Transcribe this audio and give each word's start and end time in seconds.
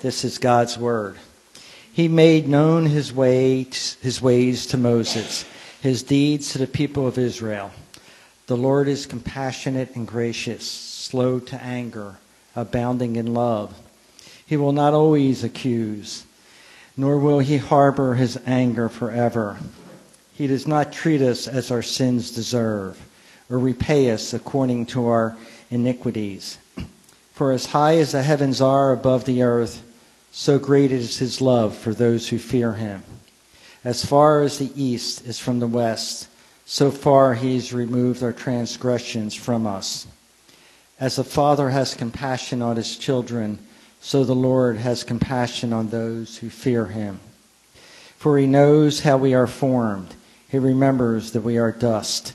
This 0.00 0.24
is 0.24 0.38
God's 0.38 0.78
word. 0.78 1.16
He 1.92 2.06
made 2.06 2.46
known 2.46 2.86
his 2.86 3.12
ways, 3.12 3.96
his 4.00 4.22
ways 4.22 4.66
to 4.68 4.76
Moses, 4.76 5.44
his 5.80 6.04
deeds 6.04 6.52
to 6.52 6.58
the 6.58 6.68
people 6.68 7.08
of 7.08 7.18
Israel. 7.18 7.72
The 8.46 8.56
Lord 8.56 8.86
is 8.86 9.06
compassionate 9.06 9.96
and 9.96 10.06
gracious, 10.06 10.70
slow 10.70 11.40
to 11.40 11.60
anger, 11.60 12.18
abounding 12.54 13.16
in 13.16 13.34
love. 13.34 13.76
He 14.46 14.56
will 14.56 14.70
not 14.70 14.94
always 14.94 15.42
accuse, 15.42 16.24
nor 16.96 17.18
will 17.18 17.40
he 17.40 17.56
harbor 17.56 18.14
his 18.14 18.38
anger 18.46 18.88
forever. 18.88 19.58
He 20.32 20.46
does 20.46 20.68
not 20.68 20.92
treat 20.92 21.20
us 21.20 21.48
as 21.48 21.72
our 21.72 21.82
sins 21.82 22.30
deserve, 22.30 23.04
or 23.50 23.58
repay 23.58 24.12
us 24.12 24.32
according 24.32 24.86
to 24.86 25.08
our 25.08 25.36
iniquities. 25.70 26.58
For 27.38 27.52
as 27.52 27.66
high 27.66 27.98
as 27.98 28.10
the 28.10 28.24
heavens 28.24 28.60
are 28.60 28.90
above 28.90 29.24
the 29.24 29.44
earth, 29.44 29.84
so 30.32 30.58
great 30.58 30.90
is 30.90 31.18
his 31.18 31.40
love 31.40 31.76
for 31.76 31.94
those 31.94 32.28
who 32.28 32.36
fear 32.36 32.72
him. 32.72 33.04
As 33.84 34.04
far 34.04 34.40
as 34.40 34.58
the 34.58 34.72
east 34.74 35.24
is 35.24 35.38
from 35.38 35.60
the 35.60 35.68
west, 35.68 36.26
so 36.66 36.90
far 36.90 37.34
he 37.34 37.54
has 37.54 37.72
removed 37.72 38.24
our 38.24 38.32
transgressions 38.32 39.36
from 39.36 39.68
us. 39.68 40.08
As 40.98 41.16
a 41.16 41.22
father 41.22 41.70
has 41.70 41.94
compassion 41.94 42.60
on 42.60 42.74
his 42.74 42.96
children, 42.96 43.60
so 44.00 44.24
the 44.24 44.34
Lord 44.34 44.78
has 44.78 45.04
compassion 45.04 45.72
on 45.72 45.90
those 45.90 46.38
who 46.38 46.50
fear 46.50 46.86
him. 46.86 47.20
For 48.16 48.36
he 48.36 48.48
knows 48.48 49.02
how 49.02 49.16
we 49.16 49.32
are 49.32 49.46
formed. 49.46 50.12
He 50.48 50.58
remembers 50.58 51.30
that 51.30 51.42
we 51.42 51.56
are 51.56 51.70
dust. 51.70 52.32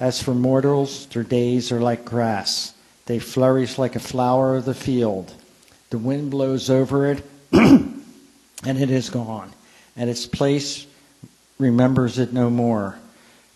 As 0.00 0.20
for 0.20 0.34
mortals, 0.34 1.06
their 1.06 1.22
days 1.22 1.70
are 1.70 1.80
like 1.80 2.04
grass. 2.04 2.74
They 3.10 3.18
flourish 3.18 3.76
like 3.76 3.96
a 3.96 3.98
flower 3.98 4.54
of 4.54 4.66
the 4.66 4.72
field. 4.72 5.34
The 5.90 5.98
wind 5.98 6.30
blows 6.30 6.70
over 6.70 7.10
it, 7.10 7.24
and 7.52 8.04
it 8.64 8.88
is 8.88 9.10
gone, 9.10 9.50
and 9.96 10.08
its 10.08 10.26
place 10.26 10.86
remembers 11.58 12.20
it 12.20 12.32
no 12.32 12.50
more. 12.50 13.00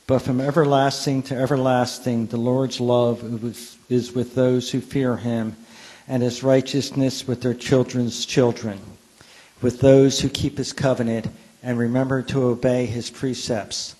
But 0.09 0.23
from 0.23 0.41
everlasting 0.41 1.23
to 1.25 1.37
everlasting, 1.37 2.27
the 2.27 2.37
Lord's 2.37 2.81
love 2.81 3.23
is 3.89 4.12
with 4.12 4.34
those 4.34 4.73
who 4.73 4.81
fear 4.81 5.19
him, 5.19 5.55
and 6.09 6.20
his 6.20 6.42
righteousness 6.42 7.29
with 7.29 7.41
their 7.41 7.55
children's 7.55 8.27
children, 8.27 8.81
with 9.62 9.79
those 9.79 10.19
who 10.19 10.29
keep 10.31 10.59
his 10.59 10.73
covenant 10.73 11.29
and 11.62 11.79
remember 11.79 12.23
to 12.23 12.42
obey 12.42 12.86
his 12.86 13.09
precepts. 13.09 13.95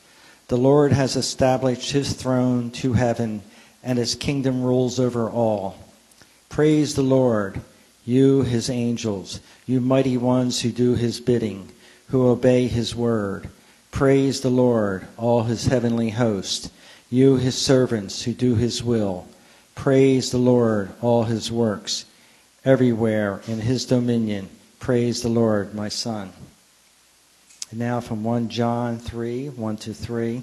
The 0.49 0.59
Lord 0.59 0.91
has 0.91 1.15
established 1.15 1.93
his 1.93 2.13
throne 2.13 2.73
to 2.73 2.95
heaven, 2.95 3.43
and 3.85 3.99
his 3.99 4.15
kingdom 4.15 4.63
rules 4.63 4.99
over 4.99 5.29
all. 5.31 5.77
Praise 6.49 6.95
the 6.95 7.03
Lord, 7.03 7.61
you, 8.05 8.43
his 8.43 8.71
angels, 8.71 9.41
you 9.67 9.81
mighty 9.81 10.17
ones 10.17 10.61
who 10.61 10.71
do 10.71 10.95
his 10.95 11.21
bidding, 11.21 11.69
who 12.09 12.27
obey 12.27 12.67
his 12.67 12.97
word. 12.97 13.49
Praise 13.91 14.41
the 14.41 14.51
Lord, 14.51 15.07
all 15.17 15.45
his 15.45 15.67
heavenly 15.67 16.11
host, 16.11 16.73
you, 17.11 17.37
his 17.37 17.57
servants 17.57 18.23
who 18.23 18.33
do 18.33 18.57
his 18.57 18.83
will. 18.83 19.27
Praise 19.75 20.31
the 20.31 20.39
Lord, 20.39 20.91
all 21.01 21.25
his 21.25 21.53
works, 21.53 22.05
everywhere 22.65 23.41
in 23.47 23.61
his 23.61 23.85
dominion. 23.85 24.49
Praise 24.81 25.23
the 25.23 25.29
Lord, 25.29 25.75
my 25.75 25.89
son. 25.89 26.33
And 27.71 27.81
now 27.81 28.01
from 28.01 28.25
1 28.25 28.49
John 28.49 28.99
3 28.99 29.49
1 29.49 29.77
to 29.79 29.95
3. 29.95 30.43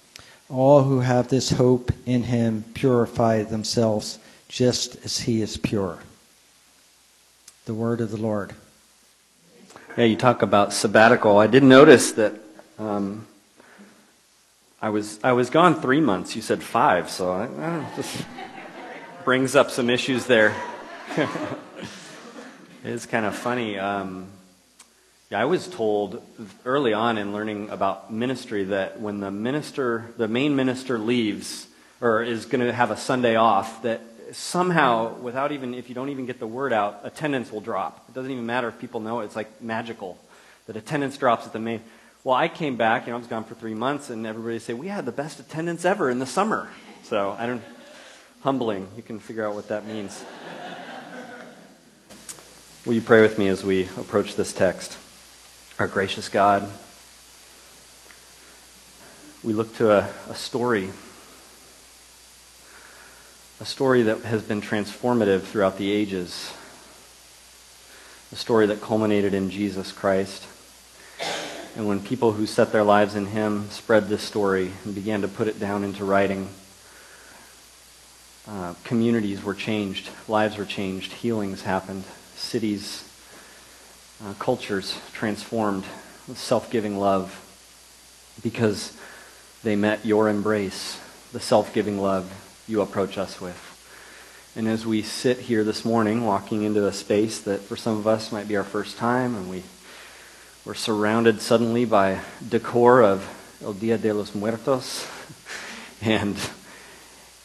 All 0.51 0.83
who 0.83 0.99
have 0.99 1.29
this 1.29 1.51
hope 1.51 1.91
in 2.05 2.23
him 2.23 2.65
purify 2.73 3.43
themselves 3.43 4.19
just 4.49 5.03
as 5.05 5.19
he 5.19 5.41
is 5.41 5.55
pure. 5.55 5.99
The 7.65 7.73
word 7.73 8.01
of 8.01 8.11
the 8.11 8.17
Lord. 8.17 8.53
Yeah, 9.95 10.05
you 10.05 10.17
talk 10.17 10.41
about 10.41 10.73
sabbatical. 10.73 11.37
I 11.37 11.47
did 11.47 11.63
notice 11.63 12.11
that 12.13 12.33
um, 12.77 13.27
I 14.81 14.89
was 14.89 15.19
I 15.23 15.31
was 15.31 15.49
gone 15.49 15.79
three 15.79 16.01
months. 16.01 16.35
You 16.35 16.41
said 16.41 16.61
five, 16.61 17.09
so 17.09 17.31
I, 17.31 17.43
I 17.45 17.85
just 17.95 18.25
brings 19.23 19.55
up 19.55 19.71
some 19.71 19.89
issues 19.89 20.25
there. 20.25 20.55
it 21.17 21.27
is 22.83 23.05
kind 23.05 23.25
of 23.25 23.35
funny. 23.35 23.77
Um, 23.77 24.27
yeah, 25.31 25.39
I 25.39 25.45
was 25.45 25.69
told 25.69 26.21
early 26.65 26.91
on 26.91 27.17
in 27.17 27.31
learning 27.31 27.69
about 27.69 28.11
ministry 28.11 28.65
that 28.65 28.99
when 28.99 29.21
the 29.21 29.31
minister, 29.31 30.11
the 30.17 30.27
main 30.27 30.57
minister 30.57 30.99
leaves 30.99 31.67
or 32.01 32.21
is 32.21 32.45
going 32.45 32.59
to 32.59 32.73
have 32.73 32.91
a 32.91 32.97
Sunday 32.97 33.37
off, 33.37 33.81
that 33.83 34.01
somehow, 34.33 35.17
without 35.19 35.53
even, 35.53 35.73
if 35.73 35.87
you 35.87 35.95
don't 35.95 36.09
even 36.09 36.25
get 36.25 36.39
the 36.39 36.47
word 36.47 36.73
out, 36.73 36.99
attendance 37.03 37.49
will 37.49 37.61
drop. 37.61 38.03
It 38.09 38.13
doesn't 38.13 38.29
even 38.29 38.45
matter 38.45 38.67
if 38.67 38.77
people 38.79 38.99
know 38.99 39.21
it. 39.21 39.25
It's 39.25 39.35
like 39.37 39.61
magical 39.61 40.17
that 40.67 40.75
attendance 40.75 41.17
drops 41.17 41.45
at 41.45 41.53
the 41.53 41.59
main. 41.59 41.79
Well, 42.25 42.35
I 42.35 42.49
came 42.49 42.75
back, 42.75 43.05
you 43.05 43.11
know, 43.11 43.15
I 43.15 43.19
was 43.19 43.27
gone 43.27 43.45
for 43.45 43.55
three 43.55 43.73
months, 43.73 44.09
and 44.09 44.27
everybody 44.27 44.59
say 44.59 44.73
we 44.73 44.89
had 44.89 45.05
the 45.05 45.13
best 45.13 45.39
attendance 45.39 45.85
ever 45.85 46.09
in 46.09 46.19
the 46.19 46.25
summer. 46.25 46.69
So 47.03 47.37
I 47.39 47.45
don't, 47.45 47.61
humbling. 48.41 48.89
You 48.97 49.03
can 49.03 49.19
figure 49.19 49.47
out 49.47 49.55
what 49.55 49.69
that 49.69 49.85
means. 49.85 50.25
Will 52.85 52.93
you 52.93 53.01
pray 53.01 53.21
with 53.21 53.37
me 53.37 53.47
as 53.47 53.63
we 53.63 53.83
approach 53.97 54.35
this 54.35 54.51
text? 54.51 54.97
Our 55.81 55.87
gracious 55.87 56.29
God, 56.29 56.69
we 59.43 59.51
look 59.51 59.75
to 59.77 59.91
a, 59.91 60.09
a 60.29 60.35
story, 60.35 60.91
a 63.59 63.65
story 63.65 64.03
that 64.03 64.19
has 64.19 64.43
been 64.43 64.61
transformative 64.61 65.41
throughout 65.41 65.79
the 65.79 65.91
ages, 65.91 66.53
a 68.31 68.35
story 68.35 68.67
that 68.67 68.79
culminated 68.79 69.33
in 69.33 69.49
Jesus 69.49 69.91
Christ. 69.91 70.45
And 71.75 71.87
when 71.87 71.99
people 71.99 72.33
who 72.33 72.45
set 72.45 72.71
their 72.71 72.83
lives 72.83 73.15
in 73.15 73.25
Him 73.25 73.67
spread 73.71 74.07
this 74.07 74.21
story 74.21 74.73
and 74.85 74.93
began 74.93 75.21
to 75.23 75.27
put 75.27 75.47
it 75.47 75.59
down 75.59 75.83
into 75.83 76.05
writing, 76.05 76.47
uh, 78.47 78.75
communities 78.83 79.43
were 79.43 79.55
changed, 79.55 80.11
lives 80.27 80.57
were 80.57 80.65
changed, 80.65 81.11
healings 81.13 81.63
happened, 81.63 82.03
cities 82.35 83.10
uh, 84.25 84.33
cultures 84.33 84.99
transformed 85.13 85.83
with 86.27 86.37
self 86.37 86.69
giving 86.69 86.99
love 86.99 87.37
because 88.43 88.95
they 89.63 89.75
met 89.75 90.05
your 90.05 90.29
embrace, 90.29 90.99
the 91.31 91.39
self 91.39 91.73
giving 91.73 91.99
love 91.99 92.63
you 92.67 92.81
approach 92.81 93.17
us 93.17 93.41
with. 93.41 93.67
And 94.55 94.67
as 94.67 94.85
we 94.85 95.01
sit 95.01 95.39
here 95.39 95.63
this 95.63 95.85
morning, 95.85 96.25
walking 96.25 96.63
into 96.63 96.85
a 96.85 96.93
space 96.93 97.39
that 97.41 97.61
for 97.61 97.75
some 97.75 97.97
of 97.97 98.05
us 98.05 98.31
might 98.31 98.47
be 98.47 98.57
our 98.57 98.63
first 98.63 98.97
time, 98.97 99.35
and 99.35 99.49
we, 99.49 99.63
we're 100.65 100.73
surrounded 100.73 101.41
suddenly 101.41 101.85
by 101.85 102.19
decor 102.47 103.01
of 103.01 103.27
El 103.63 103.73
Dia 103.73 103.97
de 103.97 104.13
los 104.13 104.35
Muertos, 104.35 105.07
and 106.01 106.37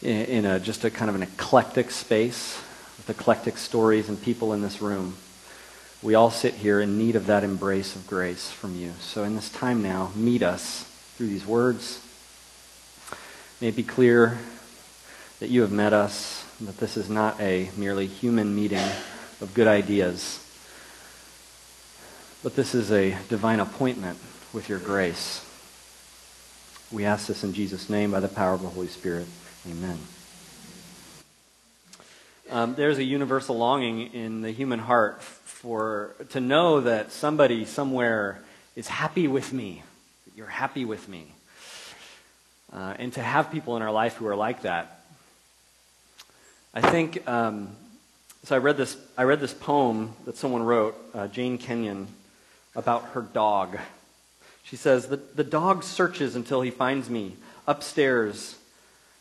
in, 0.01 0.45
a, 0.45 0.59
just 0.59 0.83
a 0.83 0.91
kind 0.91 1.09
of 1.09 1.15
an 1.15 1.23
eclectic 1.23 1.91
space 1.91 2.61
with 2.97 3.09
eclectic 3.09 3.57
stories 3.57 4.09
and 4.09 4.21
people 4.21 4.53
in 4.53 4.61
this 4.61 4.81
room 4.81 5.15
we 6.01 6.15
all 6.15 6.29
sit 6.29 6.55
here 6.55 6.79
in 6.79 6.97
need 6.97 7.15
of 7.15 7.25
that 7.25 7.43
embrace 7.43 7.95
of 7.95 8.05
grace 8.05 8.51
from 8.51 8.75
you. 8.75 8.93
So 8.99 9.23
in 9.23 9.35
this 9.35 9.49
time 9.49 9.81
now, 9.81 10.11
meet 10.15 10.43
us 10.43 10.83
through 11.15 11.27
these 11.27 11.45
words. 11.45 12.01
May 13.59 13.69
it 13.69 13.75
be 13.75 13.83
clear 13.83 14.37
that 15.39 15.49
you 15.49 15.61
have 15.61 15.71
met 15.71 15.93
us, 15.93 16.45
that 16.61 16.77
this 16.77 16.97
is 16.97 17.09
not 17.09 17.39
a 17.39 17.69
merely 17.75 18.05
human 18.05 18.55
meeting 18.55 18.85
of 19.41 19.51
good 19.53 19.67
ideas, 19.67 20.43
but 22.43 22.55
this 22.55 22.75
is 22.75 22.91
a 22.91 23.17
divine 23.29 23.59
appointment 23.59 24.19
with 24.53 24.69
your 24.69 24.79
grace. 24.79 25.43
We 26.91 27.05
ask 27.05 27.27
this 27.27 27.43
in 27.43 27.53
Jesus' 27.53 27.89
name 27.89 28.11
by 28.11 28.19
the 28.19 28.27
power 28.27 28.53
of 28.53 28.61
the 28.61 28.69
Holy 28.69 28.87
Spirit. 28.87 29.27
Amen. 29.69 29.97
Um, 32.49 32.75
there's 32.75 32.97
a 32.97 33.03
universal 33.03 33.57
longing 33.57 34.13
in 34.13 34.41
the 34.41 34.51
human 34.51 34.79
heart 34.79 35.21
for 35.21 36.15
to 36.29 36.39
know 36.39 36.79
that 36.81 37.11
somebody 37.11 37.65
somewhere 37.65 38.41
is 38.75 38.87
happy 38.87 39.27
with 39.27 39.51
me. 39.51 39.83
That 40.25 40.37
you're 40.37 40.47
happy 40.47 40.85
with 40.85 41.09
me. 41.09 41.33
Uh, 42.71 42.93
and 42.99 43.11
to 43.13 43.21
have 43.21 43.51
people 43.51 43.75
in 43.75 43.81
our 43.81 43.91
life 43.91 44.15
who 44.15 44.27
are 44.27 44.35
like 44.35 44.61
that. 44.61 45.01
I 46.73 46.81
think, 46.81 47.27
um, 47.27 47.75
so 48.43 48.55
I 48.55 48.59
read, 48.59 48.77
this, 48.77 48.95
I 49.17 49.23
read 49.23 49.41
this 49.41 49.53
poem 49.53 50.13
that 50.25 50.37
someone 50.37 50.63
wrote, 50.63 50.95
uh, 51.13 51.27
Jane 51.27 51.57
Kenyon. 51.57 52.07
about 52.77 53.03
her 53.13 53.21
dog. 53.23 53.77
She 54.63 54.75
says, 54.75 55.07
the, 55.07 55.17
the 55.17 55.43
dog 55.43 55.83
searches 55.83 56.35
until 56.35 56.61
he 56.61 56.71
finds 56.71 57.09
me. 57.09 57.35
Upstairs, 57.67 58.55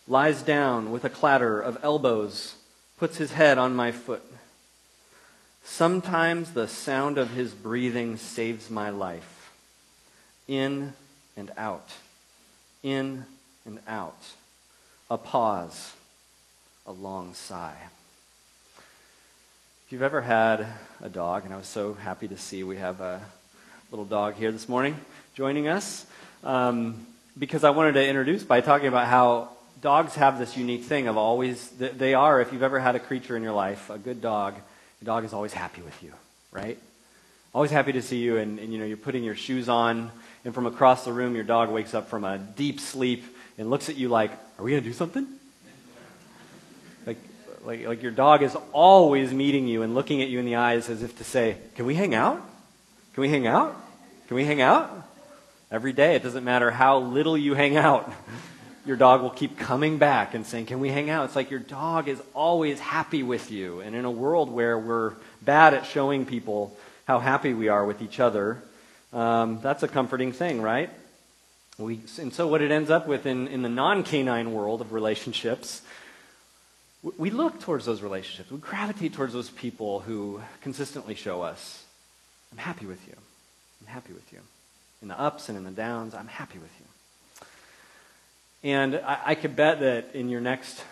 lies 0.06 0.42
down 0.42 0.92
with 0.92 1.04
a 1.04 1.10
clatter 1.10 1.60
of 1.60 1.78
elbows, 1.82 2.54
puts 2.96 3.18
his 3.18 3.32
head 3.32 3.58
on 3.58 3.76
my 3.76 3.92
foot. 3.92 4.22
Sometimes 5.64 6.52
the 6.52 6.68
sound 6.68 7.18
of 7.18 7.30
his 7.30 7.52
breathing 7.52 8.16
saves 8.16 8.70
my 8.70 8.88
life. 8.88 9.50
In 10.48 10.92
and 11.36 11.50
out. 11.58 11.90
In 12.82 13.26
and 13.64 13.80
out. 13.86 14.22
A 15.10 15.18
pause. 15.18 15.92
A 16.86 16.92
long 16.92 17.34
sigh. 17.34 17.76
If 19.86 19.92
you've 19.92 20.02
ever 20.02 20.20
had 20.20 20.66
a 21.02 21.08
dog, 21.08 21.44
and 21.44 21.52
I 21.52 21.56
was 21.56 21.66
so 21.66 21.94
happy 21.94 22.28
to 22.28 22.38
see 22.38 22.64
we 22.64 22.76
have 22.76 23.00
a 23.00 23.20
little 23.90 24.04
dog 24.04 24.34
here 24.34 24.50
this 24.52 24.68
morning 24.68 24.96
joining 25.34 25.68
us, 25.68 26.06
um, 26.42 27.06
because 27.38 27.62
I 27.62 27.70
wanted 27.70 27.92
to 27.92 28.06
introduce 28.06 28.42
by 28.42 28.60
talking 28.62 28.88
about 28.88 29.06
how 29.06 29.55
dogs 29.80 30.14
have 30.14 30.38
this 30.38 30.56
unique 30.56 30.84
thing 30.84 31.08
of 31.08 31.16
always, 31.16 31.68
they 31.70 32.14
are, 32.14 32.40
if 32.40 32.52
you've 32.52 32.62
ever 32.62 32.78
had 32.78 32.96
a 32.96 33.00
creature 33.00 33.36
in 33.36 33.42
your 33.42 33.52
life, 33.52 33.90
a 33.90 33.98
good 33.98 34.20
dog, 34.20 34.54
the 35.00 35.04
dog 35.04 35.24
is 35.24 35.32
always 35.32 35.52
happy 35.52 35.82
with 35.82 36.02
you, 36.02 36.12
right? 36.50 36.78
Always 37.54 37.70
happy 37.70 37.92
to 37.92 38.02
see 38.02 38.18
you, 38.18 38.38
and, 38.38 38.58
and 38.58 38.72
you 38.72 38.78
know, 38.78 38.84
you're 38.84 38.96
putting 38.96 39.24
your 39.24 39.34
shoes 39.34 39.68
on, 39.68 40.10
and 40.44 40.54
from 40.54 40.66
across 40.66 41.04
the 41.04 41.12
room, 41.12 41.34
your 41.34 41.44
dog 41.44 41.70
wakes 41.70 41.94
up 41.94 42.08
from 42.08 42.24
a 42.24 42.38
deep 42.38 42.80
sleep 42.80 43.24
and 43.58 43.70
looks 43.70 43.88
at 43.88 43.96
you 43.96 44.08
like, 44.08 44.30
Are 44.58 44.64
we 44.64 44.70
going 44.70 44.82
to 44.82 44.88
do 44.88 44.94
something? 44.94 45.26
Like, 47.06 47.18
like, 47.64 47.86
like 47.86 48.02
your 48.02 48.12
dog 48.12 48.42
is 48.42 48.56
always 48.72 49.32
meeting 49.32 49.66
you 49.66 49.82
and 49.82 49.94
looking 49.94 50.22
at 50.22 50.28
you 50.28 50.38
in 50.38 50.44
the 50.44 50.56
eyes 50.56 50.88
as 50.88 51.02
if 51.02 51.16
to 51.18 51.24
say, 51.24 51.56
Can 51.74 51.86
we 51.86 51.94
hang 51.94 52.14
out? 52.14 52.36
Can 53.14 53.22
we 53.22 53.28
hang 53.28 53.46
out? 53.46 53.74
Can 54.28 54.36
we 54.36 54.44
hang 54.44 54.60
out? 54.60 54.90
Every 55.70 55.92
day, 55.92 56.14
it 56.14 56.22
doesn't 56.22 56.44
matter 56.44 56.70
how 56.70 56.98
little 56.98 57.36
you 57.36 57.54
hang 57.54 57.76
out 57.76 58.12
your 58.86 58.96
dog 58.96 59.22
will 59.22 59.30
keep 59.30 59.58
coming 59.58 59.98
back 59.98 60.34
and 60.34 60.46
saying, 60.46 60.66
Can 60.66 60.80
we 60.80 60.88
hang 60.88 61.10
out? 61.10 61.24
It's 61.26 61.36
like 61.36 61.50
your 61.50 61.60
dog 61.60 62.08
is 62.08 62.20
always 62.34 62.78
happy 62.78 63.22
with 63.22 63.50
you. 63.50 63.80
And 63.80 63.96
in 63.96 64.04
a 64.04 64.10
world 64.10 64.50
where 64.50 64.78
we're 64.78 65.14
bad 65.42 65.74
at 65.74 65.86
showing 65.86 66.24
people 66.24 66.76
how 67.06 67.18
happy 67.18 67.52
we 67.54 67.68
are 67.68 67.84
with 67.84 68.02
each 68.02 68.20
other, 68.20 68.62
um, 69.12 69.60
that's 69.62 69.82
a 69.82 69.88
comforting 69.88 70.32
thing, 70.32 70.62
right? 70.62 70.90
We, 71.78 72.00
and 72.18 72.32
so, 72.32 72.46
what 72.46 72.62
it 72.62 72.70
ends 72.70 72.90
up 72.90 73.06
with 73.06 73.26
in, 73.26 73.48
in 73.48 73.62
the 73.62 73.68
non 73.68 74.02
canine 74.02 74.52
world 74.52 74.80
of 74.80 74.92
relationships, 74.92 75.82
we 77.18 77.30
look 77.30 77.60
towards 77.60 77.84
those 77.84 78.02
relationships. 78.02 78.50
We 78.50 78.58
gravitate 78.58 79.12
towards 79.12 79.32
those 79.32 79.50
people 79.50 80.00
who 80.00 80.40
consistently 80.62 81.14
show 81.14 81.42
us, 81.42 81.84
I'm 82.52 82.58
happy 82.58 82.86
with 82.86 83.06
you. 83.06 83.14
I'm 83.80 83.86
happy 83.92 84.12
with 84.12 84.32
you. 84.32 84.38
In 85.02 85.08
the 85.08 85.20
ups 85.20 85.48
and 85.48 85.58
in 85.58 85.64
the 85.64 85.70
downs, 85.70 86.14
I'm 86.14 86.28
happy 86.28 86.58
with 86.58 86.70
you. 86.80 86.85
And 88.66 88.96
I, 88.96 89.20
I 89.26 89.34
could 89.36 89.54
bet 89.54 89.78
that 89.78 90.16
in 90.16 90.28
your 90.28 90.40
next, 90.40 90.82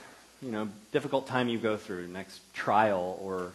you 0.41 0.53
know, 0.53 0.69
difficult 0.93 1.27
time 1.27 1.49
you 1.49 1.59
go 1.59 1.77
through, 1.77 2.07
next 2.07 2.41
trial 2.55 3.19
or 3.21 3.51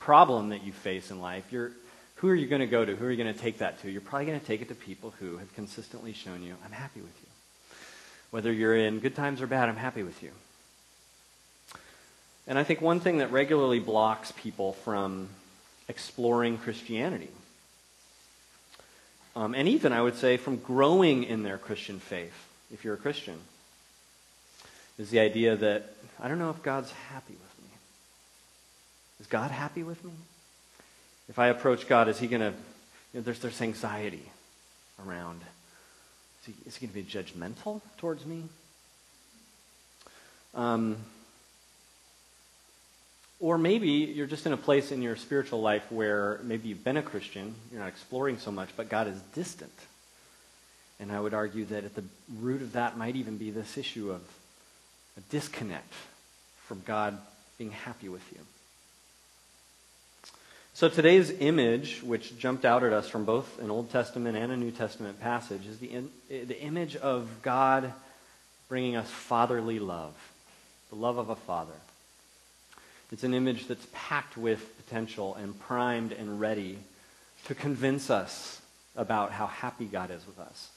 problem 0.00 0.48
that 0.48 0.64
you 0.64 0.72
face 0.72 1.10
in 1.10 1.20
life, 1.20 1.44
you're, 1.52 1.72
who 2.14 2.30
are 2.30 2.34
you 2.34 2.46
going 2.46 2.62
to 2.62 2.66
go 2.66 2.82
to? 2.82 2.96
Who 2.96 3.04
are 3.04 3.10
you 3.10 3.22
going 3.22 3.34
to 3.34 3.38
take 3.38 3.58
that 3.58 3.82
to? 3.82 3.90
You're 3.90 4.00
probably 4.00 4.24
going 4.24 4.40
to 4.40 4.46
take 4.46 4.62
it 4.62 4.68
to 4.68 4.74
people 4.74 5.12
who 5.20 5.36
have 5.36 5.54
consistently 5.54 6.14
shown 6.14 6.42
you, 6.42 6.54
I'm 6.64 6.72
happy 6.72 7.02
with 7.02 7.12
you. 7.20 7.28
Whether 8.30 8.50
you're 8.50 8.74
in 8.74 9.00
good 9.00 9.14
times 9.14 9.42
or 9.42 9.46
bad, 9.46 9.68
I'm 9.68 9.76
happy 9.76 10.02
with 10.02 10.22
you. 10.22 10.30
And 12.46 12.58
I 12.58 12.64
think 12.64 12.80
one 12.80 13.00
thing 13.00 13.18
that 13.18 13.30
regularly 13.32 13.80
blocks 13.80 14.32
people 14.32 14.72
from 14.72 15.28
exploring 15.88 16.56
Christianity, 16.56 17.28
um, 19.36 19.54
and 19.54 19.68
even 19.68 19.92
I 19.92 20.00
would 20.00 20.16
say 20.16 20.38
from 20.38 20.56
growing 20.56 21.24
in 21.24 21.42
their 21.42 21.58
Christian 21.58 22.00
faith, 22.00 22.32
if 22.72 22.82
you're 22.82 22.94
a 22.94 22.96
Christian, 22.98 23.38
is 24.98 25.10
the 25.10 25.20
idea 25.20 25.56
that 25.56 25.94
I 26.20 26.28
don't 26.28 26.38
know 26.38 26.50
if 26.50 26.62
God's 26.62 26.90
happy 26.90 27.34
with 27.34 27.64
me. 27.64 27.70
Is 29.20 29.26
God 29.26 29.50
happy 29.50 29.82
with 29.82 30.04
me? 30.04 30.12
If 31.28 31.38
I 31.38 31.48
approach 31.48 31.88
God, 31.88 32.08
is 32.08 32.18
He 32.18 32.26
going 32.26 32.40
to, 32.40 32.50
you 33.12 33.20
know, 33.20 33.20
there's, 33.20 33.38
there's 33.38 33.60
anxiety 33.62 34.24
around. 35.06 35.40
Is 36.40 36.46
He, 36.46 36.68
is 36.68 36.76
he 36.76 36.86
going 36.86 37.04
to 37.04 37.06
be 37.06 37.18
judgmental 37.18 37.80
towards 37.98 38.26
me? 38.26 38.44
Um, 40.54 40.96
or 43.40 43.56
maybe 43.56 43.88
you're 43.88 44.26
just 44.26 44.46
in 44.46 44.52
a 44.52 44.56
place 44.56 44.90
in 44.90 45.00
your 45.00 45.14
spiritual 45.14 45.60
life 45.60 45.92
where 45.92 46.40
maybe 46.42 46.68
you've 46.68 46.82
been 46.82 46.96
a 46.96 47.02
Christian, 47.02 47.54
you're 47.70 47.80
not 47.80 47.88
exploring 47.88 48.38
so 48.38 48.50
much, 48.50 48.70
but 48.76 48.88
God 48.88 49.06
is 49.06 49.20
distant. 49.34 49.72
And 50.98 51.12
I 51.12 51.20
would 51.20 51.34
argue 51.34 51.64
that 51.66 51.84
at 51.84 51.94
the 51.94 52.02
root 52.40 52.62
of 52.62 52.72
that 52.72 52.98
might 52.98 53.14
even 53.14 53.36
be 53.36 53.52
this 53.52 53.78
issue 53.78 54.10
of 54.10 54.20
a 55.18 55.20
disconnect 55.30 55.92
from 56.66 56.82
God 56.86 57.18
being 57.58 57.72
happy 57.72 58.08
with 58.08 58.22
you. 58.32 58.38
So 60.74 60.88
today's 60.88 61.30
image, 61.30 62.02
which 62.04 62.38
jumped 62.38 62.64
out 62.64 62.84
at 62.84 62.92
us 62.92 63.08
from 63.08 63.24
both 63.24 63.60
an 63.60 63.68
Old 63.68 63.90
Testament 63.90 64.36
and 64.36 64.52
a 64.52 64.56
New 64.56 64.70
Testament 64.70 65.20
passage, 65.20 65.66
is 65.66 65.78
the, 65.80 65.90
in, 65.90 66.10
the 66.28 66.60
image 66.60 66.94
of 66.94 67.28
God 67.42 67.92
bringing 68.68 68.94
us 68.94 69.10
fatherly 69.10 69.80
love, 69.80 70.14
the 70.90 70.96
love 70.96 71.18
of 71.18 71.30
a 71.30 71.36
father. 71.36 71.72
It's 73.10 73.24
an 73.24 73.34
image 73.34 73.66
that's 73.66 73.86
packed 73.92 74.36
with 74.36 74.76
potential 74.84 75.34
and 75.34 75.58
primed 75.58 76.12
and 76.12 76.40
ready 76.40 76.78
to 77.46 77.56
convince 77.56 78.08
us 78.08 78.60
about 78.94 79.32
how 79.32 79.46
happy 79.46 79.86
God 79.86 80.12
is 80.12 80.24
with 80.26 80.38
us. 80.38 80.68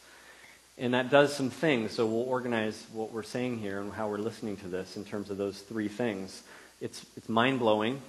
And 0.82 0.96
that 0.96 1.12
does 1.12 1.32
some 1.32 1.52
things. 1.52 1.92
So 1.92 2.08
we'll 2.08 2.28
organize 2.28 2.88
what 2.92 3.14
we're 3.14 3.22
saying 3.22 3.60
here 3.60 3.80
and 3.80 3.94
how 3.94 4.10
we're 4.10 4.18
listening 4.18 4.58
to 4.58 4.68
this 4.68 4.98
in 4.98 5.06
terms 5.06 5.30
of 5.30 5.38
those 5.38 5.60
three 5.60 5.88
things. 5.88 6.42
It's, 6.82 7.06
it's 7.16 7.30
mind 7.30 7.60
blowing, 7.60 8.02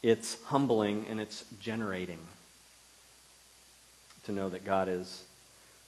it's 0.00 0.40
humbling, 0.44 1.04
and 1.10 1.20
it's 1.20 1.44
generating 1.60 2.20
to 4.26 4.32
know 4.32 4.48
that 4.50 4.64
God 4.64 4.88
is 4.88 5.24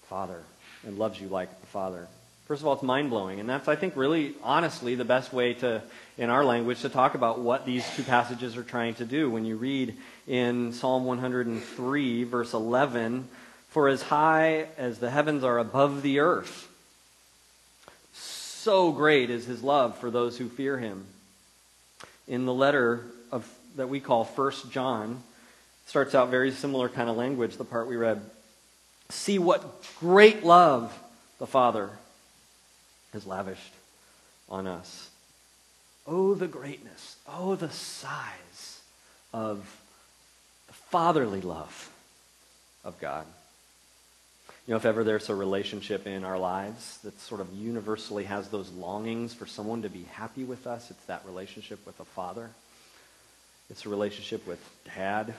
Father 0.08 0.42
and 0.84 0.98
loves 0.98 1.20
you 1.20 1.28
like 1.28 1.50
a 1.62 1.66
Father. 1.66 2.08
First 2.46 2.62
of 2.62 2.66
all, 2.66 2.74
it's 2.74 2.82
mind 2.82 3.10
blowing. 3.10 3.38
And 3.38 3.48
that's, 3.48 3.68
I 3.68 3.76
think, 3.76 3.94
really, 3.94 4.34
honestly, 4.42 4.96
the 4.96 5.04
best 5.04 5.32
way 5.32 5.54
to, 5.54 5.82
in 6.18 6.30
our 6.30 6.44
language, 6.44 6.80
to 6.80 6.88
talk 6.88 7.14
about 7.14 7.38
what 7.38 7.64
these 7.64 7.88
two 7.94 8.02
passages 8.02 8.56
are 8.56 8.64
trying 8.64 8.94
to 8.94 9.04
do. 9.04 9.30
When 9.30 9.44
you 9.44 9.54
read 9.54 9.94
in 10.26 10.72
Psalm 10.72 11.04
103, 11.04 12.24
verse 12.24 12.54
11, 12.54 13.28
for 13.76 13.90
as 13.90 14.00
high 14.00 14.66
as 14.78 15.00
the 15.00 15.10
heavens 15.10 15.44
are 15.44 15.58
above 15.58 16.00
the 16.00 16.18
earth, 16.18 16.66
so 18.14 18.90
great 18.90 19.28
is 19.28 19.44
his 19.44 19.62
love 19.62 19.98
for 19.98 20.10
those 20.10 20.38
who 20.38 20.48
fear 20.48 20.78
him. 20.78 21.04
In 22.26 22.46
the 22.46 22.54
letter 22.54 23.04
of, 23.30 23.46
that 23.76 23.90
we 23.90 24.00
call 24.00 24.24
First 24.24 24.70
John, 24.70 25.22
starts 25.84 26.14
out 26.14 26.30
very 26.30 26.52
similar 26.52 26.88
kind 26.88 27.10
of 27.10 27.18
language, 27.18 27.58
the 27.58 27.66
part 27.66 27.86
we 27.86 27.96
read. 27.96 28.22
See 29.10 29.38
what 29.38 29.84
great 30.00 30.42
love 30.42 30.98
the 31.38 31.46
Father 31.46 31.90
has 33.12 33.26
lavished 33.26 33.74
on 34.48 34.66
us. 34.66 35.10
Oh, 36.06 36.34
the 36.34 36.48
greatness. 36.48 37.16
Oh, 37.28 37.56
the 37.56 37.68
size 37.68 38.80
of 39.34 39.58
the 40.66 40.72
fatherly 40.72 41.42
love 41.42 41.90
of 42.82 42.98
God. 42.98 43.26
You 44.66 44.72
know, 44.72 44.78
if 44.78 44.84
ever 44.84 45.04
there's 45.04 45.28
a 45.28 45.34
relationship 45.34 46.08
in 46.08 46.24
our 46.24 46.40
lives 46.40 46.98
that 47.04 47.20
sort 47.20 47.40
of 47.40 47.52
universally 47.54 48.24
has 48.24 48.48
those 48.48 48.68
longings 48.72 49.32
for 49.32 49.46
someone 49.46 49.82
to 49.82 49.88
be 49.88 50.02
happy 50.10 50.42
with 50.42 50.66
us, 50.66 50.90
it's 50.90 51.04
that 51.04 51.22
relationship 51.24 51.86
with 51.86 52.00
a 52.00 52.04
father. 52.04 52.50
It's 53.70 53.86
a 53.86 53.88
relationship 53.88 54.44
with 54.44 54.58
dad. 54.96 55.34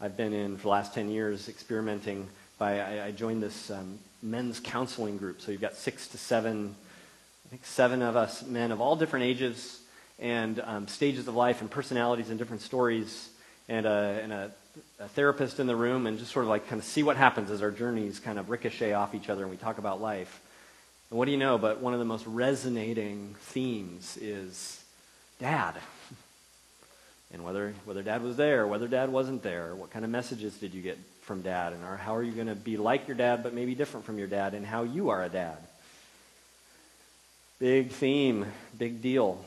I've 0.00 0.16
been 0.16 0.32
in, 0.32 0.56
for 0.56 0.62
the 0.62 0.68
last 0.68 0.94
10 0.94 1.10
years, 1.10 1.48
experimenting 1.48 2.28
by, 2.58 2.78
I, 2.78 3.06
I 3.06 3.10
joined 3.10 3.42
this 3.42 3.72
um, 3.72 3.98
men's 4.22 4.60
counseling 4.60 5.18
group. 5.18 5.40
So 5.40 5.50
you've 5.50 5.60
got 5.60 5.74
six 5.74 6.06
to 6.06 6.16
seven, 6.16 6.76
I 7.44 7.48
think 7.48 7.66
seven 7.66 8.02
of 8.02 8.14
us 8.14 8.46
men 8.46 8.70
of 8.70 8.80
all 8.80 8.94
different 8.94 9.24
ages 9.24 9.80
and 10.20 10.60
um, 10.60 10.86
stages 10.86 11.26
of 11.26 11.34
life 11.34 11.60
and 11.60 11.68
personalities 11.68 12.30
and 12.30 12.38
different 12.38 12.62
stories 12.62 13.30
and 13.68 13.84
a, 13.84 14.20
and 14.22 14.32
a 14.32 14.52
a 14.98 15.08
therapist 15.08 15.60
in 15.60 15.66
the 15.66 15.76
room 15.76 16.06
and 16.06 16.18
just 16.18 16.32
sort 16.32 16.44
of 16.44 16.50
like 16.50 16.68
kind 16.68 16.80
of 16.80 16.86
see 16.86 17.02
what 17.02 17.16
happens 17.16 17.50
as 17.50 17.62
our 17.62 17.70
journeys 17.70 18.20
kind 18.20 18.38
of 18.38 18.50
ricochet 18.50 18.92
off 18.92 19.14
each 19.14 19.28
other 19.28 19.42
and 19.42 19.50
we 19.50 19.56
talk 19.56 19.78
about 19.78 20.00
life. 20.00 20.40
And 21.10 21.18
what 21.18 21.24
do 21.24 21.30
you 21.30 21.38
know? 21.38 21.58
But 21.58 21.80
one 21.80 21.92
of 21.92 21.98
the 21.98 22.04
most 22.04 22.26
resonating 22.26 23.34
themes 23.40 24.18
is 24.20 24.82
dad. 25.38 25.74
And 27.30 27.44
whether, 27.44 27.74
whether 27.84 28.02
dad 28.02 28.22
was 28.22 28.38
there, 28.38 28.66
whether 28.66 28.88
dad 28.88 29.10
wasn't 29.10 29.42
there, 29.42 29.74
what 29.74 29.90
kind 29.90 30.02
of 30.02 30.10
messages 30.10 30.56
did 30.56 30.72
you 30.72 30.80
get 30.80 30.96
from 31.20 31.42
dad, 31.42 31.74
and 31.74 31.84
how 31.98 32.16
are 32.16 32.22
you 32.22 32.32
going 32.32 32.46
to 32.46 32.54
be 32.54 32.78
like 32.78 33.06
your 33.06 33.18
dad 33.18 33.42
but 33.42 33.52
maybe 33.52 33.74
different 33.74 34.06
from 34.06 34.18
your 34.18 34.28
dad, 34.28 34.54
and 34.54 34.64
how 34.64 34.82
you 34.84 35.10
are 35.10 35.22
a 35.22 35.28
dad. 35.28 35.58
Big 37.58 37.90
theme, 37.90 38.46
big 38.78 39.02
deal. 39.02 39.44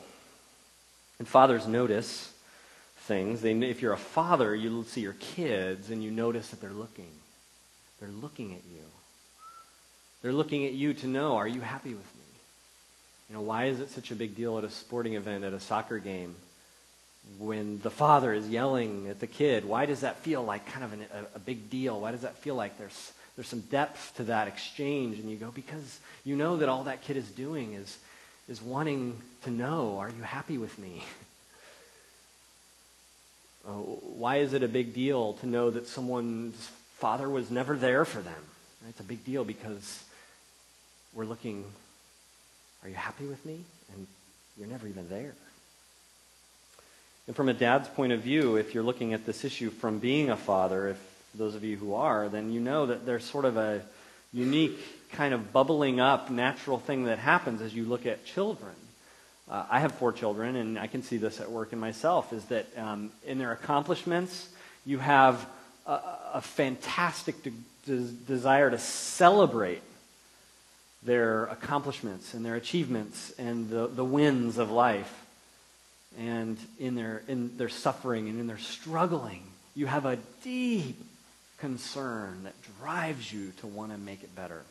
And 1.18 1.26
fathers 1.26 1.66
notice 1.66 2.31
things. 3.02 3.40
They, 3.40 3.52
if 3.52 3.82
you're 3.82 3.92
a 3.92 3.98
father, 3.98 4.54
you 4.54 4.84
see 4.84 5.00
your 5.00 5.14
kids 5.14 5.90
and 5.90 6.02
you 6.02 6.10
notice 6.10 6.48
that 6.50 6.60
they're 6.60 6.70
looking. 6.70 7.10
They're 8.00 8.08
looking 8.08 8.52
at 8.52 8.62
you. 8.72 8.82
They're 10.22 10.32
looking 10.32 10.66
at 10.66 10.72
you 10.72 10.94
to 10.94 11.06
know, 11.06 11.36
are 11.36 11.48
you 11.48 11.60
happy 11.60 11.90
with 11.90 12.14
me? 12.16 12.22
You 13.28 13.36
know, 13.36 13.42
why 13.42 13.66
is 13.66 13.80
it 13.80 13.90
such 13.90 14.10
a 14.10 14.14
big 14.14 14.36
deal 14.36 14.58
at 14.58 14.64
a 14.64 14.70
sporting 14.70 15.14
event, 15.14 15.44
at 15.44 15.52
a 15.52 15.60
soccer 15.60 15.98
game, 15.98 16.34
when 17.38 17.80
the 17.80 17.90
father 17.90 18.32
is 18.32 18.48
yelling 18.48 19.08
at 19.08 19.20
the 19.20 19.26
kid? 19.26 19.64
Why 19.64 19.86
does 19.86 20.00
that 20.00 20.18
feel 20.18 20.42
like 20.42 20.66
kind 20.66 20.84
of 20.84 20.92
an, 20.92 21.04
a, 21.12 21.36
a 21.36 21.38
big 21.38 21.70
deal? 21.70 22.00
Why 22.00 22.12
does 22.12 22.22
that 22.22 22.36
feel 22.38 22.54
like 22.54 22.78
there's, 22.78 23.12
there's 23.36 23.48
some 23.48 23.60
depth 23.60 24.16
to 24.16 24.24
that 24.24 24.48
exchange? 24.48 25.18
And 25.18 25.28
you 25.28 25.36
go, 25.36 25.50
because 25.50 25.98
you 26.24 26.36
know 26.36 26.58
that 26.58 26.68
all 26.68 26.84
that 26.84 27.02
kid 27.02 27.16
is 27.16 27.28
doing 27.30 27.74
is, 27.74 27.98
is 28.48 28.62
wanting 28.62 29.16
to 29.44 29.50
know, 29.50 29.98
are 29.98 30.10
you 30.10 30.22
happy 30.22 30.58
with 30.58 30.78
me? 30.78 31.02
Uh, 33.66 33.70
why 33.72 34.36
is 34.38 34.54
it 34.54 34.62
a 34.62 34.68
big 34.68 34.92
deal 34.92 35.34
to 35.34 35.46
know 35.46 35.70
that 35.70 35.86
someone's 35.86 36.70
father 36.98 37.28
was 37.28 37.50
never 37.50 37.76
there 37.76 38.04
for 38.04 38.20
them? 38.20 38.42
It's 38.88 39.00
a 39.00 39.04
big 39.04 39.24
deal 39.24 39.44
because 39.44 40.02
we're 41.14 41.24
looking, 41.24 41.64
are 42.82 42.88
you 42.88 42.96
happy 42.96 43.24
with 43.24 43.44
me? 43.46 43.60
And 43.94 44.06
you're 44.58 44.68
never 44.68 44.88
even 44.88 45.08
there. 45.08 45.34
And 47.28 47.36
from 47.36 47.48
a 47.48 47.54
dad's 47.54 47.88
point 47.88 48.12
of 48.12 48.20
view, 48.20 48.56
if 48.56 48.74
you're 48.74 48.82
looking 48.82 49.14
at 49.14 49.24
this 49.24 49.44
issue 49.44 49.70
from 49.70 50.00
being 50.00 50.30
a 50.30 50.36
father, 50.36 50.88
if 50.88 50.98
those 51.34 51.54
of 51.54 51.62
you 51.62 51.76
who 51.76 51.94
are, 51.94 52.28
then 52.28 52.52
you 52.52 52.60
know 52.60 52.86
that 52.86 53.06
there's 53.06 53.24
sort 53.24 53.44
of 53.44 53.56
a 53.56 53.82
unique 54.32 55.10
kind 55.12 55.32
of 55.32 55.52
bubbling 55.52 56.00
up 56.00 56.30
natural 56.30 56.78
thing 56.78 57.04
that 57.04 57.18
happens 57.18 57.60
as 57.60 57.72
you 57.72 57.84
look 57.84 58.06
at 58.06 58.24
children 58.24 58.72
uh, 59.52 59.66
I 59.70 59.80
have 59.80 59.92
four 59.92 60.12
children, 60.12 60.56
and 60.56 60.78
I 60.78 60.86
can 60.86 61.02
see 61.02 61.18
this 61.18 61.38
at 61.38 61.50
work 61.50 61.74
in 61.74 61.78
myself, 61.78 62.32
is 62.32 62.42
that 62.46 62.66
um, 62.78 63.12
in 63.26 63.38
their 63.38 63.52
accomplishments, 63.52 64.48
you 64.86 64.98
have 64.98 65.46
a, 65.86 66.00
a 66.34 66.40
fantastic 66.40 67.42
de- 67.42 67.52
de- 67.84 68.12
desire 68.26 68.70
to 68.70 68.78
celebrate 68.78 69.82
their 71.02 71.44
accomplishments 71.46 72.32
and 72.32 72.46
their 72.46 72.54
achievements 72.54 73.34
and 73.38 73.68
the, 73.68 73.88
the 73.88 74.04
wins 74.04 74.56
of 74.56 74.70
life. 74.70 75.12
And 76.18 76.56
in 76.78 76.94
their, 76.94 77.22
in 77.28 77.58
their 77.58 77.68
suffering 77.68 78.30
and 78.30 78.40
in 78.40 78.46
their 78.46 78.58
struggling, 78.58 79.42
you 79.74 79.84
have 79.86 80.06
a 80.06 80.16
deep 80.42 80.96
concern 81.58 82.44
that 82.44 82.54
drives 82.80 83.30
you 83.30 83.52
to 83.60 83.66
want 83.66 83.92
to 83.92 83.98
make 83.98 84.22
it 84.22 84.34
better. 84.34 84.62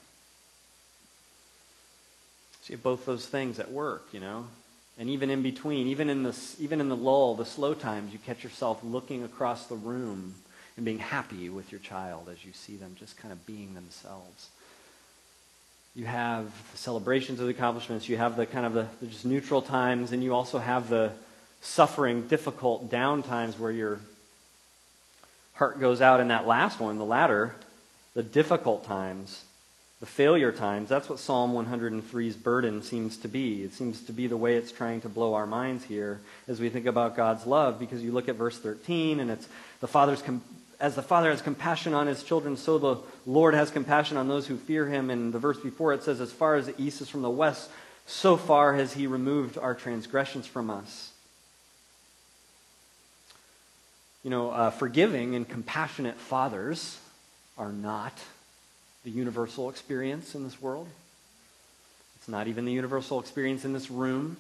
So 2.63 2.71
you 2.71 2.77
have 2.77 2.83
both 2.83 3.05
those 3.05 3.27
things 3.27 3.59
at 3.59 3.71
work, 3.71 4.07
you 4.11 4.19
know. 4.19 4.47
And 4.99 5.09
even 5.09 5.29
in 5.29 5.41
between, 5.41 5.87
even 5.87 6.09
in, 6.09 6.23
the, 6.23 6.35
even 6.59 6.81
in 6.81 6.89
the 6.89 6.95
lull, 6.95 7.35
the 7.35 7.45
slow 7.45 7.73
times, 7.73 8.13
you 8.13 8.19
catch 8.19 8.43
yourself 8.43 8.79
looking 8.83 9.23
across 9.23 9.67
the 9.67 9.75
room 9.75 10.35
and 10.75 10.85
being 10.85 10.99
happy 10.99 11.49
with 11.49 11.71
your 11.71 11.79
child 11.79 12.29
as 12.31 12.45
you 12.45 12.53
see 12.53 12.75
them 12.75 12.95
just 12.99 13.17
kind 13.17 13.31
of 13.31 13.45
being 13.45 13.73
themselves. 13.73 14.49
You 15.95 16.05
have 16.05 16.45
the 16.71 16.77
celebrations 16.77 17.39
of 17.39 17.47
the 17.47 17.51
accomplishments, 17.51 18.07
you 18.07 18.17
have 18.17 18.37
the 18.37 18.45
kind 18.45 18.65
of 18.65 18.73
the, 18.73 18.87
the 19.01 19.07
just 19.07 19.25
neutral 19.25 19.61
times, 19.61 20.11
and 20.11 20.23
you 20.23 20.33
also 20.33 20.57
have 20.59 20.89
the 20.89 21.11
suffering, 21.61 22.27
difficult 22.27 22.89
down 22.89 23.23
times 23.23 23.59
where 23.59 23.71
your 23.71 23.99
heart 25.53 25.79
goes 25.79 26.01
out 26.01 26.19
in 26.19 26.29
that 26.29 26.47
last 26.47 26.79
one, 26.79 26.97
the 26.97 27.05
latter, 27.05 27.55
the 28.13 28.23
difficult 28.23 28.85
times 28.85 29.43
the 30.01 30.07
failure 30.07 30.51
times, 30.51 30.89
that's 30.89 31.07
what 31.07 31.19
Psalm 31.19 31.53
103's 31.53 32.35
burden 32.35 32.81
seems 32.81 33.17
to 33.17 33.27
be. 33.27 33.61
It 33.61 33.73
seems 33.73 34.01
to 34.05 34.11
be 34.11 34.25
the 34.25 34.35
way 34.35 34.55
it's 34.55 34.71
trying 34.71 34.99
to 35.01 35.09
blow 35.09 35.35
our 35.35 35.45
minds 35.45 35.85
here 35.85 36.19
as 36.47 36.59
we 36.59 36.69
think 36.69 36.87
about 36.87 37.15
God's 37.15 37.45
love, 37.45 37.77
because 37.77 38.03
you 38.03 38.11
look 38.11 38.27
at 38.27 38.35
verse 38.35 38.57
13 38.57 39.19
and 39.19 39.29
it's 39.29 39.47
the 39.79 39.87
Father's, 39.87 40.23
com- 40.23 40.41
as 40.79 40.95
the 40.95 41.03
Father 41.03 41.29
has 41.29 41.43
compassion 41.43 41.93
on 41.93 42.07
his 42.07 42.23
children, 42.23 42.57
so 42.57 42.79
the 42.79 42.97
Lord 43.27 43.53
has 43.53 43.69
compassion 43.69 44.17
on 44.17 44.27
those 44.27 44.47
who 44.47 44.57
fear 44.57 44.87
him. 44.87 45.11
And 45.11 45.31
the 45.31 45.37
verse 45.37 45.59
before 45.59 45.93
it 45.93 46.01
says, 46.01 46.19
as 46.19 46.31
far 46.31 46.55
as 46.55 46.65
the 46.65 46.81
east 46.81 47.01
is 47.01 47.07
from 47.07 47.21
the 47.21 47.29
west, 47.29 47.69
so 48.07 48.37
far 48.37 48.73
has 48.73 48.93
he 48.93 49.05
removed 49.05 49.59
our 49.59 49.75
transgressions 49.75 50.47
from 50.47 50.71
us. 50.71 51.11
You 54.23 54.31
know, 54.31 54.49
uh, 54.49 54.71
forgiving 54.71 55.35
and 55.35 55.47
compassionate 55.47 56.17
fathers 56.17 56.97
are 57.55 57.71
not 57.71 58.17
the 59.03 59.11
universal 59.11 59.69
experience 59.69 60.35
in 60.35 60.43
this 60.43 60.61
world. 60.61 60.87
It's 62.17 62.27
not 62.27 62.47
even 62.47 62.65
the 62.65 62.71
universal 62.71 63.19
experience 63.19 63.65
in 63.65 63.73
this 63.73 63.89
room. 63.89 64.37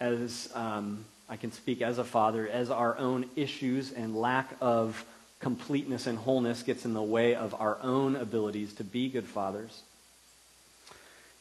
As 0.00 0.50
um, 0.54 1.04
I 1.28 1.36
can 1.36 1.52
speak 1.52 1.82
as 1.82 1.98
a 1.98 2.04
father, 2.04 2.48
as 2.48 2.70
our 2.70 2.96
own 2.98 3.28
issues 3.36 3.92
and 3.92 4.16
lack 4.16 4.54
of 4.60 5.04
completeness 5.40 6.06
and 6.06 6.16
wholeness 6.18 6.62
gets 6.62 6.84
in 6.84 6.94
the 6.94 7.02
way 7.02 7.34
of 7.34 7.54
our 7.60 7.76
own 7.82 8.14
abilities 8.14 8.74
to 8.74 8.84
be 8.84 9.08
good 9.08 9.26
fathers. 9.26 9.82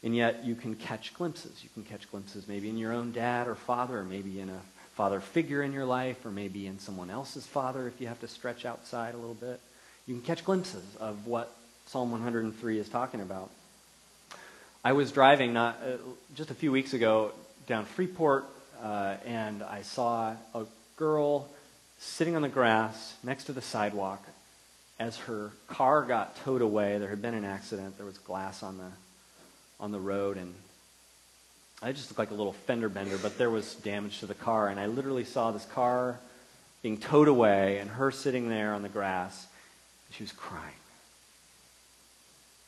And 0.03 0.15
yet 0.15 0.43
you 0.43 0.55
can 0.55 0.75
catch 0.75 1.13
glimpses. 1.13 1.63
You 1.63 1.69
can 1.75 1.83
catch 1.83 2.10
glimpses 2.10 2.48
maybe 2.48 2.69
in 2.69 2.77
your 2.77 2.91
own 2.91 3.12
dad 3.12 3.48
or 3.48 3.53
father, 3.53 4.00
or 4.00 4.03
maybe 4.03 4.39
in 4.39 4.50
a 4.50 4.60
father 4.95 5.19
figure 5.19 5.62
in 5.62 5.71
your 5.71 5.86
life, 5.86 6.25
or 6.25 6.31
maybe 6.31 6.65
in 6.65 6.79
someone 6.79 7.12
else's 7.12 7.45
father 7.45 7.88
if 7.88 8.01
you 8.01 8.07
have 8.07 8.19
to 8.21 8.27
stretch 8.27 8.65
outside 8.65 9.13
a 9.13 9.17
little 9.17 9.36
bit. 9.36 9.60
You 10.07 10.15
can 10.15 10.24
catch 10.24 10.43
glimpses 10.43 10.95
of 11.00 11.27
what 11.27 11.55
Psalm 11.91 12.10
103 12.10 12.79
is 12.79 12.88
talking 12.88 13.19
about. 13.19 13.50
I 14.81 14.93
was 14.93 15.12
driving 15.12 15.51
not 15.51 15.77
uh, 15.86 15.98
just 16.36 16.50
a 16.50 16.53
few 16.53 16.71
weeks 16.71 16.93
ago 16.93 17.33
down 17.67 17.83
Freeport, 17.83 18.45
uh, 18.81 19.17
and 19.25 19.62
I 19.62 19.81
saw 19.81 20.33
a 20.55 20.63
girl 20.95 21.50
sitting 22.00 22.38
on 22.38 22.43
the 22.43 22.48
grass 22.48 23.13
next 23.25 23.43
to 23.45 23.51
the 23.51 23.62
sidewalk 23.62 24.25
as 25.01 25.17
her 25.17 25.51
car 25.67 26.03
got 26.03 26.38
towed 26.45 26.62
away. 26.62 26.98
There 26.98 27.10
had 27.10 27.21
been 27.21 27.33
an 27.33 27.43
accident. 27.43 27.98
There 27.98 28.05
was 28.05 28.17
glass 28.19 28.63
on 28.63 28.77
the 28.77 28.91
on 29.77 29.91
the 29.91 30.00
road, 30.00 30.38
and 30.38 30.53
I 31.81 31.91
just 31.91 32.10
looked 32.10 32.19
like 32.19 32.31
a 32.31 32.36
little 32.36 32.53
fender 32.53 32.88
bender, 32.88 33.17
but 33.17 33.38
there 33.38 33.50
was 33.50 33.75
damage 33.75 34.19
to 34.19 34.27
the 34.27 34.33
car, 34.33 34.69
and 34.69 34.79
I 34.79 34.86
literally 34.86 35.25
saw 35.25 35.51
this 35.51 35.65
car 35.65 36.21
being 36.83 37.00
towed 37.00 37.27
away, 37.27 37.79
and 37.79 37.89
her 37.89 38.12
sitting 38.12 38.48
there 38.48 38.74
on 38.74 38.81
the 38.81 38.88
grass. 38.88 39.45
She 40.12 40.24
was 40.24 40.31
crying. 40.31 40.80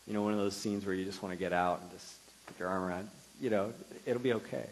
You 0.07 0.13
know, 0.13 0.21
one 0.21 0.33
of 0.33 0.39
those 0.39 0.55
scenes 0.55 0.85
where 0.85 0.95
you 0.95 1.05
just 1.05 1.23
want 1.23 1.33
to 1.33 1.39
get 1.39 1.53
out 1.53 1.81
and 1.81 1.91
just 1.91 2.15
put 2.47 2.59
your 2.59 2.67
arm 2.67 2.83
around, 2.83 3.09
you 3.39 3.49
know, 3.49 3.71
it'll 4.05 4.21
be 4.21 4.33
okay. 4.33 4.65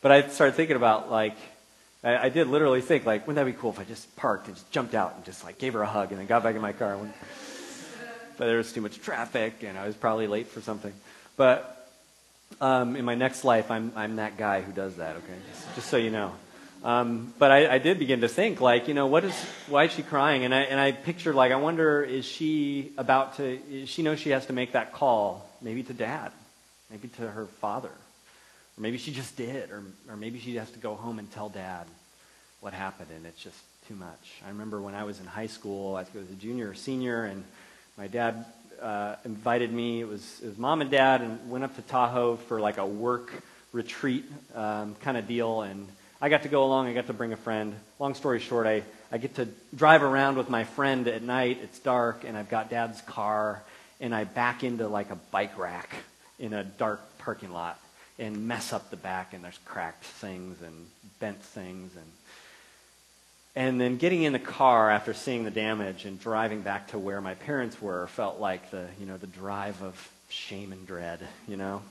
But 0.00 0.12
I 0.12 0.28
started 0.28 0.54
thinking 0.54 0.76
about, 0.76 1.10
like, 1.10 1.36
I, 2.02 2.26
I 2.26 2.28
did 2.28 2.48
literally 2.48 2.80
think, 2.80 3.06
like, 3.06 3.26
wouldn't 3.26 3.44
that 3.44 3.50
be 3.50 3.58
cool 3.58 3.70
if 3.70 3.78
I 3.78 3.84
just 3.84 4.14
parked 4.16 4.46
and 4.46 4.56
just 4.56 4.70
jumped 4.70 4.94
out 4.94 5.14
and 5.16 5.24
just, 5.24 5.44
like, 5.44 5.58
gave 5.58 5.74
her 5.74 5.82
a 5.82 5.86
hug 5.86 6.10
and 6.10 6.20
then 6.20 6.26
got 6.26 6.42
back 6.42 6.54
in 6.54 6.62
my 6.62 6.72
car? 6.72 6.98
but 8.38 8.46
there 8.46 8.56
was 8.56 8.72
too 8.72 8.80
much 8.80 9.00
traffic 9.00 9.62
and 9.62 9.78
I 9.78 9.86
was 9.86 9.94
probably 9.94 10.26
late 10.26 10.48
for 10.48 10.60
something. 10.60 10.92
But 11.36 11.88
um, 12.60 12.96
in 12.96 13.04
my 13.04 13.14
next 13.14 13.44
life, 13.44 13.70
I'm, 13.70 13.92
I'm 13.96 14.16
that 14.16 14.36
guy 14.36 14.60
who 14.60 14.72
does 14.72 14.96
that, 14.96 15.16
okay? 15.16 15.34
Just, 15.50 15.74
just 15.74 15.88
so 15.88 15.96
you 15.96 16.10
know. 16.10 16.32
Um, 16.84 17.32
but 17.38 17.50
I, 17.50 17.76
I, 17.76 17.78
did 17.78 17.98
begin 17.98 18.20
to 18.20 18.28
think, 18.28 18.60
like, 18.60 18.88
you 18.88 18.94
know, 18.94 19.06
what 19.06 19.24
is, 19.24 19.34
why 19.68 19.84
is 19.84 19.92
she 19.92 20.02
crying? 20.02 20.44
And 20.44 20.54
I, 20.54 20.60
and 20.60 20.78
I 20.78 20.92
pictured, 20.92 21.34
like, 21.34 21.50
I 21.50 21.56
wonder, 21.56 22.02
is 22.02 22.26
she 22.26 22.92
about 22.98 23.38
to, 23.38 23.86
she 23.86 24.02
knows 24.02 24.20
she 24.20 24.30
has 24.30 24.44
to 24.46 24.52
make 24.52 24.72
that 24.72 24.92
call, 24.92 25.48
maybe 25.62 25.82
to 25.82 25.94
dad, 25.94 26.30
maybe 26.90 27.08
to 27.08 27.22
her 27.22 27.46
father, 27.46 27.88
or 27.88 28.80
maybe 28.80 28.98
she 28.98 29.12
just 29.12 29.34
did, 29.34 29.70
or, 29.70 29.82
or 30.10 30.16
maybe 30.18 30.38
she 30.38 30.56
has 30.56 30.70
to 30.72 30.78
go 30.78 30.94
home 30.94 31.18
and 31.18 31.32
tell 31.32 31.48
dad 31.48 31.86
what 32.60 32.74
happened, 32.74 33.08
and 33.16 33.24
it's 33.24 33.42
just 33.42 33.58
too 33.88 33.94
much. 33.94 34.42
I 34.44 34.50
remember 34.50 34.78
when 34.82 34.94
I 34.94 35.04
was 35.04 35.20
in 35.20 35.26
high 35.26 35.46
school, 35.46 35.96
I 35.96 36.04
think 36.04 36.16
it 36.16 36.28
was 36.28 36.30
a 36.32 36.40
junior 36.42 36.68
or 36.68 36.74
senior, 36.74 37.24
and 37.24 37.44
my 37.96 38.08
dad 38.08 38.44
uh, 38.82 39.16
invited 39.24 39.72
me, 39.72 40.02
it 40.02 40.08
was, 40.08 40.38
it 40.42 40.48
was 40.48 40.58
mom 40.58 40.82
and 40.82 40.90
dad, 40.90 41.22
and 41.22 41.50
went 41.50 41.64
up 41.64 41.76
to 41.76 41.82
Tahoe 41.82 42.36
for 42.36 42.60
like 42.60 42.76
a 42.76 42.84
work 42.84 43.32
retreat 43.72 44.26
um, 44.54 44.96
kind 45.00 45.16
of 45.16 45.26
deal, 45.26 45.62
and 45.62 45.88
I 46.24 46.30
got 46.30 46.44
to 46.44 46.48
go 46.48 46.64
along. 46.64 46.86
I 46.86 46.94
got 46.94 47.08
to 47.08 47.12
bring 47.12 47.34
a 47.34 47.36
friend. 47.36 47.74
Long 47.98 48.14
story 48.14 48.40
short, 48.40 48.66
I, 48.66 48.82
I 49.12 49.18
get 49.18 49.34
to 49.34 49.46
drive 49.76 50.02
around 50.02 50.38
with 50.38 50.48
my 50.48 50.64
friend 50.64 51.06
at 51.06 51.22
night. 51.22 51.58
It's 51.62 51.78
dark, 51.78 52.24
and 52.24 52.34
I've 52.34 52.48
got 52.48 52.70
dad's 52.70 53.02
car, 53.02 53.62
and 54.00 54.14
I 54.14 54.24
back 54.24 54.64
into 54.64 54.88
like 54.88 55.10
a 55.10 55.16
bike 55.16 55.58
rack 55.58 55.94
in 56.38 56.54
a 56.54 56.64
dark 56.64 57.02
parking 57.18 57.52
lot 57.52 57.78
and 58.18 58.48
mess 58.48 58.72
up 58.72 58.88
the 58.88 58.96
back, 58.96 59.34
and 59.34 59.44
there's 59.44 59.58
cracked 59.66 60.02
things 60.02 60.62
and 60.62 60.86
bent 61.20 61.42
things. 61.42 61.92
And, 61.94 62.06
and 63.54 63.78
then 63.78 63.98
getting 63.98 64.22
in 64.22 64.32
the 64.32 64.38
car 64.38 64.90
after 64.90 65.12
seeing 65.12 65.44
the 65.44 65.50
damage 65.50 66.06
and 66.06 66.18
driving 66.18 66.62
back 66.62 66.88
to 66.92 66.98
where 66.98 67.20
my 67.20 67.34
parents 67.34 67.82
were 67.82 68.06
felt 68.06 68.40
like 68.40 68.70
the, 68.70 68.86
you 68.98 69.04
know, 69.04 69.18
the 69.18 69.26
drive 69.26 69.82
of 69.82 70.10
shame 70.30 70.72
and 70.72 70.86
dread, 70.86 71.20
you 71.46 71.58
know? 71.58 71.82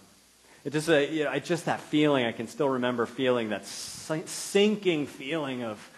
It 0.65 0.71
just, 0.71 0.89
uh, 0.89 0.97
you 0.97 1.25
know, 1.25 1.39
just 1.39 1.65
that 1.65 1.81
feeling, 1.81 2.25
I 2.25 2.31
can 2.31 2.47
still 2.47 2.69
remember 2.69 3.05
feeling 3.05 3.49
that 3.49 3.65
sinking 3.65 5.07
feeling 5.07 5.63
of, 5.63 5.89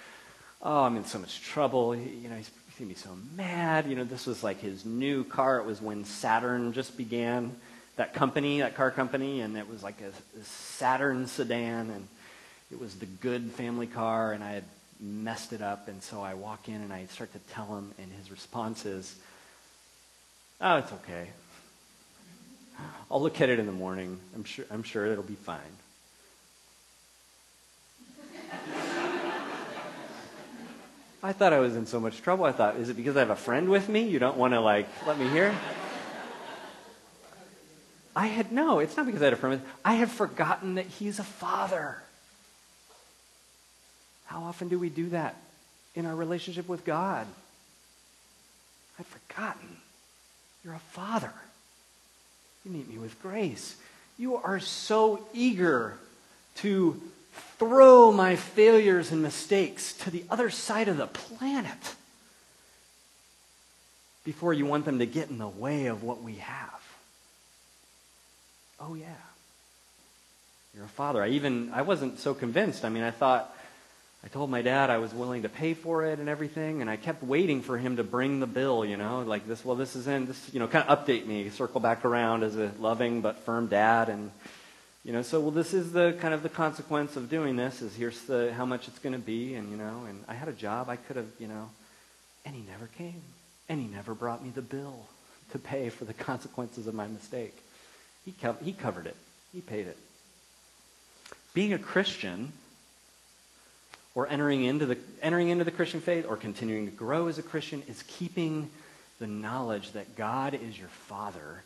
oh, 0.61 0.83
I'm 0.83 0.97
in 0.97 1.05
so 1.05 1.19
much 1.19 1.41
trouble. 1.41 1.95
You 1.95 2.29
know, 2.29 2.35
he's, 2.35 2.49
he's 2.67 2.79
going 2.79 2.89
to 2.89 2.95
be 2.95 2.95
so 2.95 3.15
mad. 3.35 3.87
You 3.87 3.95
know, 3.95 4.03
this 4.03 4.25
was 4.25 4.43
like 4.43 4.59
his 4.59 4.83
new 4.83 5.23
car. 5.23 5.59
It 5.59 5.65
was 5.65 5.81
when 5.81 6.03
Saturn 6.03 6.73
just 6.73 6.97
began, 6.97 7.55
that 7.97 8.13
company, 8.13 8.59
that 8.59 8.75
car 8.75 8.91
company, 8.91 9.41
and 9.41 9.55
it 9.55 9.69
was 9.69 9.83
like 9.83 10.01
a, 10.01 10.09
a 10.39 10.43
Saturn 10.43 11.27
sedan, 11.27 11.91
and 11.91 12.07
it 12.71 12.79
was 12.79 12.95
the 12.95 13.05
good 13.05 13.51
family 13.51 13.87
car, 13.87 14.33
and 14.33 14.43
I 14.43 14.53
had 14.53 14.63
messed 14.99 15.53
it 15.53 15.61
up. 15.61 15.87
And 15.87 16.01
so 16.01 16.21
I 16.21 16.33
walk 16.33 16.67
in 16.67 16.75
and 16.75 16.91
I 16.91 17.05
start 17.05 17.31
to 17.33 17.39
tell 17.53 17.77
him, 17.77 17.93
and 17.99 18.11
his 18.11 18.31
response 18.31 18.85
is, 18.85 19.15
Oh, 20.61 20.77
it's 20.77 20.91
okay. 20.91 21.29
I'll 23.09 23.21
look 23.21 23.39
at 23.41 23.49
it 23.49 23.59
in 23.59 23.65
the 23.65 23.71
morning. 23.71 24.19
I'm 24.35 24.43
sure, 24.43 24.65
I'm 24.71 24.83
sure 24.83 25.05
it'll 25.05 25.23
be 25.23 25.35
fine. 25.35 25.59
I 31.23 31.33
thought 31.33 31.53
I 31.53 31.59
was 31.59 31.75
in 31.75 31.87
so 31.87 31.99
much 31.99 32.21
trouble. 32.21 32.45
I 32.45 32.51
thought, 32.51 32.75
is 32.75 32.89
it 32.89 32.95
because 32.95 33.15
I 33.15 33.19
have 33.19 33.31
a 33.31 33.35
friend 33.35 33.69
with 33.69 33.89
me? 33.89 34.01
You 34.03 34.19
don't 34.19 34.37
want 34.37 34.53
to, 34.53 34.59
like, 34.59 34.87
let 35.07 35.17
me 35.17 35.27
hear? 35.27 35.55
I 38.15 38.27
had, 38.27 38.51
no, 38.51 38.79
it's 38.79 38.95
not 38.95 39.07
because 39.07 39.21
I 39.21 39.25
had 39.25 39.33
a 39.33 39.37
friend 39.37 39.61
I 39.83 39.95
had 39.95 40.09
forgotten 40.09 40.75
that 40.75 40.85
he's 40.85 41.17
a 41.19 41.23
father. 41.23 41.97
How 44.25 44.43
often 44.43 44.69
do 44.69 44.77
we 44.77 44.89
do 44.89 45.09
that 45.09 45.35
in 45.95 46.05
our 46.05 46.15
relationship 46.15 46.67
with 46.67 46.85
God? 46.85 47.27
I'd 48.99 49.05
forgotten. 49.05 49.77
You're 50.63 50.75
a 50.75 50.79
father. 50.79 51.33
You 52.65 52.71
meet 52.71 52.89
me 52.89 52.97
with 52.97 53.21
grace. 53.21 53.75
You 54.17 54.37
are 54.37 54.59
so 54.59 55.25
eager 55.33 55.97
to 56.55 56.99
throw 57.59 58.11
my 58.11 58.35
failures 58.35 59.11
and 59.11 59.21
mistakes 59.21 59.93
to 59.99 60.09
the 60.09 60.23
other 60.29 60.49
side 60.49 60.87
of 60.87 60.97
the 60.97 61.07
planet 61.07 61.95
before 64.23 64.53
you 64.53 64.65
want 64.65 64.85
them 64.85 64.99
to 64.99 65.05
get 65.05 65.29
in 65.29 65.37
the 65.37 65.47
way 65.47 65.85
of 65.85 66.01
what 66.01 66.23
we 66.23 66.35
have. 66.35 66.81
Oh, 68.79 68.95
yeah. 68.95 69.05
You're 70.75 70.85
a 70.85 70.89
father. 70.89 71.23
I 71.23 71.29
even, 71.29 71.71
I 71.71 71.83
wasn't 71.83 72.19
so 72.19 72.33
convinced. 72.33 72.83
I 72.83 72.89
mean, 72.89 73.03
I 73.03 73.11
thought, 73.11 73.54
I 74.25 74.27
told 74.27 74.49
my 74.49 74.63
dad 74.63 74.89
I 74.89 74.97
was 74.97 75.13
willing 75.13 75.43
to 75.43 75.49
pay 75.49 75.75
for 75.75 76.03
it 76.03 76.17
and 76.17 76.27
everything, 76.27 76.81
and 76.81 76.89
I 76.89 76.95
kept 76.95 77.21
waiting 77.21 77.61
for 77.61 77.77
him 77.77 77.97
to 77.97 78.03
bring 78.03 78.39
the 78.39 78.47
bill, 78.47 78.83
you 78.83 78.97
know, 78.97 79.21
like 79.21 79.47
this, 79.47 79.63
well, 79.63 79.75
this 79.75 79.95
is 79.95 80.07
in, 80.07 80.25
this, 80.25 80.51
you 80.51 80.59
know, 80.59 80.67
kind 80.67 80.89
of 80.89 81.05
update 81.05 81.27
me, 81.27 81.47
circle 81.49 81.79
back 81.79 82.03
around 82.03 82.41
as 82.41 82.57
a 82.57 82.71
loving 82.79 83.21
but 83.21 83.37
firm 83.45 83.67
dad, 83.67 84.09
and, 84.09 84.31
you 85.03 85.13
know, 85.13 85.21
so, 85.21 85.39
well, 85.39 85.51
this 85.51 85.75
is 85.75 85.91
the 85.91 86.17
kind 86.19 86.33
of 86.33 86.41
the 86.41 86.49
consequence 86.49 87.15
of 87.15 87.29
doing 87.29 87.55
this, 87.55 87.83
is 87.83 87.95
here's 87.95 88.19
the, 88.23 88.51
how 88.55 88.65
much 88.65 88.87
it's 88.87 88.97
going 88.97 89.13
to 89.13 89.19
be, 89.19 89.53
and, 89.53 89.69
you 89.69 89.77
know, 89.77 90.05
and 90.09 90.23
I 90.27 90.33
had 90.33 90.47
a 90.47 90.53
job, 90.53 90.89
I 90.89 90.95
could 90.95 91.17
have, 91.17 91.29
you 91.37 91.47
know, 91.47 91.69
and 92.45 92.55
he 92.55 92.63
never 92.63 92.87
came, 92.97 93.21
and 93.69 93.79
he 93.79 93.87
never 93.87 94.15
brought 94.15 94.43
me 94.43 94.49
the 94.49 94.63
bill 94.63 95.05
to 95.51 95.59
pay 95.59 95.89
for 95.89 96.03
the 96.05 96.13
consequences 96.31 96.87
of 96.87 96.95
my 96.95 97.05
mistake. 97.05 97.55
He, 98.25 98.31
co- 98.31 98.57
he 98.63 98.73
covered 98.73 99.05
it. 99.05 99.15
He 99.53 99.61
paid 99.61 99.85
it. 99.85 99.97
Being 101.53 101.73
a 101.73 101.79
Christian 101.79 102.51
or 104.15 104.27
entering 104.27 104.63
into 104.63 104.85
the 104.85 104.97
entering 105.21 105.49
into 105.49 105.65
the 105.65 105.71
Christian 105.71 105.99
faith 105.99 106.25
or 106.27 106.37
continuing 106.37 106.85
to 106.85 106.91
grow 106.91 107.27
as 107.27 107.37
a 107.37 107.43
Christian 107.43 107.83
is 107.87 108.03
keeping 108.07 108.69
the 109.19 109.27
knowledge 109.27 109.91
that 109.91 110.15
God 110.15 110.53
is 110.53 110.77
your 110.77 110.87
father 110.87 111.63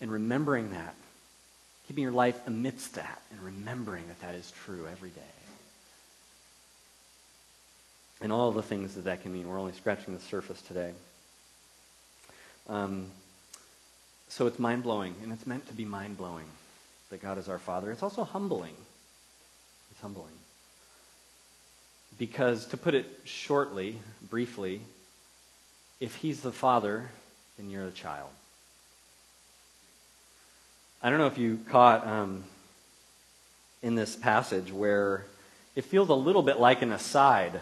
and 0.00 0.10
remembering 0.10 0.72
that. 0.72 0.94
Keeping 1.86 2.02
your 2.02 2.12
life 2.12 2.38
amidst 2.46 2.94
that 2.94 3.20
and 3.30 3.40
remembering 3.40 4.06
that 4.08 4.20
that 4.20 4.34
is 4.34 4.50
true 4.64 4.86
every 4.90 5.10
day. 5.10 5.20
And 8.20 8.32
all 8.32 8.52
the 8.52 8.62
things 8.62 8.94
that 8.94 9.04
that 9.04 9.22
can 9.22 9.32
mean. 9.32 9.48
We're 9.48 9.58
only 9.58 9.72
scratching 9.72 10.14
the 10.14 10.20
surface 10.20 10.62
today. 10.62 10.92
Um, 12.68 13.06
so 14.28 14.46
it's 14.46 14.58
mind 14.58 14.84
blowing, 14.84 15.14
and 15.22 15.32
it's 15.32 15.46
meant 15.46 15.66
to 15.66 15.74
be 15.74 15.84
mind 15.84 16.16
blowing 16.16 16.46
that 17.10 17.20
God 17.20 17.36
is 17.36 17.48
our 17.48 17.58
Father. 17.58 17.90
It's 17.90 18.02
also 18.02 18.24
humbling. 18.24 18.74
It's 19.90 20.00
humbling. 20.00 20.32
Because, 22.18 22.66
to 22.66 22.76
put 22.76 22.94
it 22.94 23.06
shortly, 23.24 23.98
briefly, 24.28 24.80
if 26.00 26.14
He's 26.16 26.40
the 26.40 26.52
Father, 26.52 27.10
then 27.56 27.70
you're 27.70 27.86
the 27.86 27.90
child. 27.90 28.28
I 31.02 31.10
don't 31.10 31.18
know 31.18 31.26
if 31.26 31.38
you 31.38 31.58
caught 31.68 32.06
um, 32.06 32.44
in 33.82 33.94
this 33.94 34.14
passage 34.14 34.72
where 34.72 35.24
it 35.74 35.84
feels 35.84 36.08
a 36.08 36.14
little 36.14 36.42
bit 36.42 36.60
like 36.60 36.82
an 36.82 36.92
aside 36.92 37.60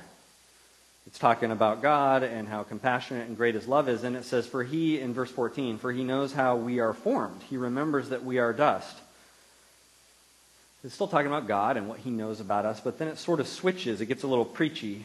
it's 1.10 1.18
talking 1.18 1.50
about 1.50 1.82
God 1.82 2.22
and 2.22 2.46
how 2.46 2.62
compassionate 2.62 3.26
and 3.26 3.36
great 3.36 3.56
his 3.56 3.66
love 3.66 3.88
is. 3.88 4.04
And 4.04 4.14
it 4.14 4.24
says, 4.24 4.46
For 4.46 4.62
he, 4.62 5.00
in 5.00 5.12
verse 5.12 5.30
14, 5.30 5.78
for 5.78 5.90
he 5.90 6.04
knows 6.04 6.32
how 6.32 6.54
we 6.54 6.78
are 6.78 6.92
formed. 6.92 7.42
He 7.50 7.56
remembers 7.56 8.10
that 8.10 8.24
we 8.24 8.38
are 8.38 8.52
dust. 8.52 8.96
It's 10.82 10.94
still 10.94 11.08
talking 11.08 11.26
about 11.26 11.46
God 11.46 11.76
and 11.76 11.88
what 11.88 11.98
he 11.98 12.10
knows 12.10 12.40
about 12.40 12.64
us, 12.64 12.80
but 12.80 12.98
then 12.98 13.08
it 13.08 13.18
sort 13.18 13.40
of 13.40 13.48
switches. 13.48 14.00
It 14.00 14.06
gets 14.06 14.22
a 14.22 14.26
little 14.26 14.44
preachy. 14.44 15.04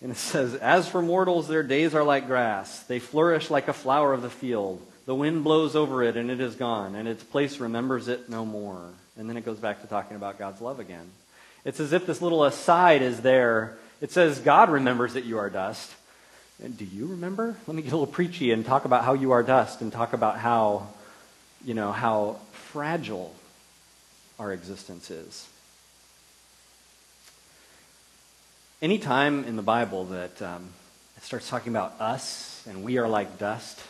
And 0.00 0.10
it 0.10 0.16
says, 0.16 0.54
As 0.54 0.88
for 0.88 1.02
mortals, 1.02 1.48
their 1.48 1.62
days 1.62 1.94
are 1.94 2.02
like 2.02 2.26
grass. 2.26 2.82
They 2.84 2.98
flourish 2.98 3.50
like 3.50 3.68
a 3.68 3.72
flower 3.72 4.12
of 4.12 4.22
the 4.22 4.30
field. 4.30 4.80
The 5.04 5.14
wind 5.14 5.44
blows 5.44 5.76
over 5.76 6.02
it, 6.02 6.16
and 6.16 6.30
it 6.30 6.40
is 6.40 6.54
gone, 6.54 6.94
and 6.94 7.08
its 7.08 7.24
place 7.24 7.58
remembers 7.58 8.08
it 8.08 8.28
no 8.28 8.44
more. 8.44 8.80
And 9.18 9.28
then 9.28 9.36
it 9.36 9.44
goes 9.44 9.58
back 9.58 9.82
to 9.82 9.86
talking 9.86 10.16
about 10.16 10.38
God's 10.38 10.60
love 10.60 10.80
again. 10.80 11.10
It's 11.64 11.80
as 11.80 11.92
if 11.92 12.06
this 12.06 12.22
little 12.22 12.44
aside 12.44 13.02
is 13.02 13.20
there 13.20 13.76
it 14.02 14.10
says, 14.10 14.40
God 14.40 14.68
remembers 14.68 15.14
that 15.14 15.24
you 15.24 15.38
are 15.38 15.48
dust. 15.48 15.88
And 16.62 16.76
do 16.76 16.84
you 16.84 17.06
remember? 17.06 17.54
Let 17.68 17.76
me 17.76 17.82
get 17.82 17.92
a 17.92 17.96
little 17.96 18.12
preachy 18.12 18.50
and 18.50 18.66
talk 18.66 18.84
about 18.84 19.04
how 19.04 19.12
you 19.14 19.30
are 19.30 19.44
dust 19.44 19.80
and 19.80 19.92
talk 19.92 20.12
about 20.12 20.38
how, 20.38 20.88
you 21.64 21.74
know, 21.74 21.92
how 21.92 22.40
fragile 22.72 23.32
our 24.38 24.52
existence 24.52 25.10
is. 25.10 25.48
Any 28.80 28.98
time 28.98 29.44
in 29.44 29.56
the 29.56 29.62
Bible 29.62 30.06
that 30.06 30.42
um, 30.42 30.70
it 31.16 31.22
starts 31.22 31.48
talking 31.48 31.72
about 31.72 32.00
us 32.00 32.64
and 32.68 32.82
we 32.82 32.98
are 32.98 33.08
like 33.08 33.38
dust, 33.38 33.80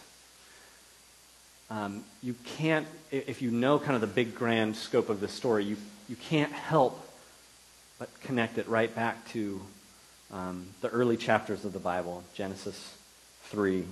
um, 1.70 2.05
you 2.22 2.35
can't, 2.57 2.87
if 3.11 3.40
you 3.40 3.50
know 3.50 3.78
kind 3.78 3.94
of 3.94 4.02
the 4.02 4.07
big 4.07 4.35
grand 4.35 4.76
scope 4.76 5.09
of 5.09 5.20
the 5.20 5.28
story, 5.28 5.64
you, 5.64 5.76
you 6.09 6.16
can't 6.16 6.52
help 6.52 7.09
but 7.98 8.09
connect 8.20 8.59
it 8.59 8.68
right 8.68 8.94
back 8.94 9.26
to 9.28 9.62
um, 10.33 10.66
the 10.81 10.88
early 10.88 11.16
chapters 11.16 11.64
of 11.64 11.72
the 11.72 11.78
Bible, 11.78 12.22
Genesis 12.35 12.94
3. 13.44 13.85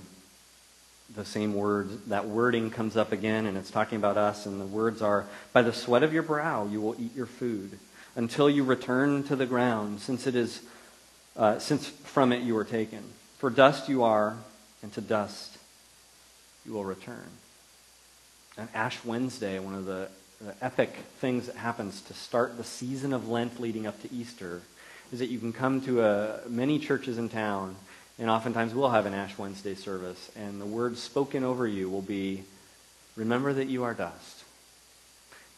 The 1.15 1.25
same 1.25 1.53
words, 1.53 2.05
that 2.07 2.27
wording 2.27 2.69
comes 2.69 2.95
up 2.95 3.11
again, 3.11 3.45
and 3.45 3.57
it's 3.57 3.71
talking 3.71 3.97
about 3.97 4.17
us, 4.17 4.45
and 4.45 4.61
the 4.61 4.65
words 4.65 5.01
are 5.01 5.25
By 5.51 5.61
the 5.61 5.73
sweat 5.73 6.03
of 6.03 6.13
your 6.13 6.23
brow 6.23 6.67
you 6.67 6.79
will 6.79 6.95
eat 6.99 7.15
your 7.15 7.25
food 7.25 7.77
until 8.15 8.49
you 8.49 8.63
return 8.63 9.23
to 9.23 9.35
the 9.35 9.45
ground, 9.45 9.99
since 9.99 10.25
it 10.27 10.35
is 10.35 10.61
uh, 11.35 11.59
since 11.59 11.87
from 11.87 12.31
it 12.31 12.43
you 12.43 12.55
were 12.55 12.63
taken. 12.63 13.03
For 13.37 13.49
dust 13.49 13.89
you 13.89 14.03
are, 14.03 14.37
and 14.83 14.91
to 14.93 15.01
dust 15.01 15.57
you 16.65 16.73
will 16.73 16.85
return. 16.85 17.27
And 18.57 18.67
Ash 18.73 19.03
Wednesday, 19.03 19.59
one 19.59 19.75
of 19.75 19.85
the, 19.85 20.09
the 20.41 20.53
epic 20.61 20.93
things 21.19 21.47
that 21.47 21.55
happens 21.55 22.01
to 22.01 22.13
start 22.13 22.57
the 22.57 22.63
season 22.63 23.13
of 23.13 23.29
Lent 23.29 23.59
leading 23.59 23.87
up 23.87 24.01
to 24.01 24.13
Easter 24.13 24.61
is 25.11 25.19
that 25.19 25.27
you 25.27 25.39
can 25.39 25.53
come 25.53 25.81
to 25.81 26.03
a, 26.03 26.39
many 26.47 26.79
churches 26.79 27.17
in 27.17 27.29
town, 27.29 27.75
and 28.21 28.29
oftentimes 28.29 28.75
we'll 28.75 28.91
have 28.91 29.07
an 29.07 29.15
Ash 29.15 29.35
Wednesday 29.35 29.73
service, 29.73 30.29
and 30.35 30.61
the 30.61 30.65
words 30.65 31.01
spoken 31.01 31.43
over 31.43 31.65
you 31.65 31.89
will 31.89 32.03
be, 32.03 32.43
Remember 33.15 33.51
that 33.51 33.67
you 33.67 33.83
are 33.83 33.95
dust, 33.95 34.43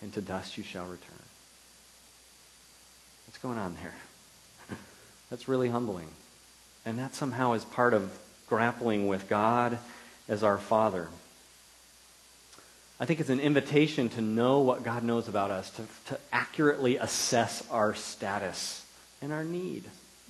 and 0.02 0.14
to 0.14 0.22
dust 0.22 0.58
you 0.58 0.64
shall 0.64 0.86
return. 0.86 1.20
What's 3.28 3.38
going 3.40 3.58
on 3.58 3.76
there? 3.82 3.94
That's 5.30 5.50
really 5.50 5.68
humbling. 5.68 6.08
And 6.86 6.98
that 7.00 7.16
somehow 7.16 7.52
is 7.52 7.66
part 7.66 7.94
of 7.94 8.18
grappling 8.48 9.10
with 9.10 9.28
God 9.28 9.78
as 10.30 10.42
our 10.42 10.58
Father. 10.58 11.10
I 12.98 13.06
think 13.06 13.20
it's 13.20 13.30
an 13.30 13.42
invitation 13.42 14.08
to 14.10 14.22
know 14.22 14.60
what 14.60 14.84
God 14.84 15.04
knows 15.04 15.28
about 15.28 15.52
us, 15.52 15.70
to, 15.72 15.84
to 16.06 16.20
accurately 16.32 16.96
assess 16.96 17.62
our 17.70 17.94
status 17.94 18.86
and 19.22 19.34
our 19.34 19.44
need. 19.44 19.84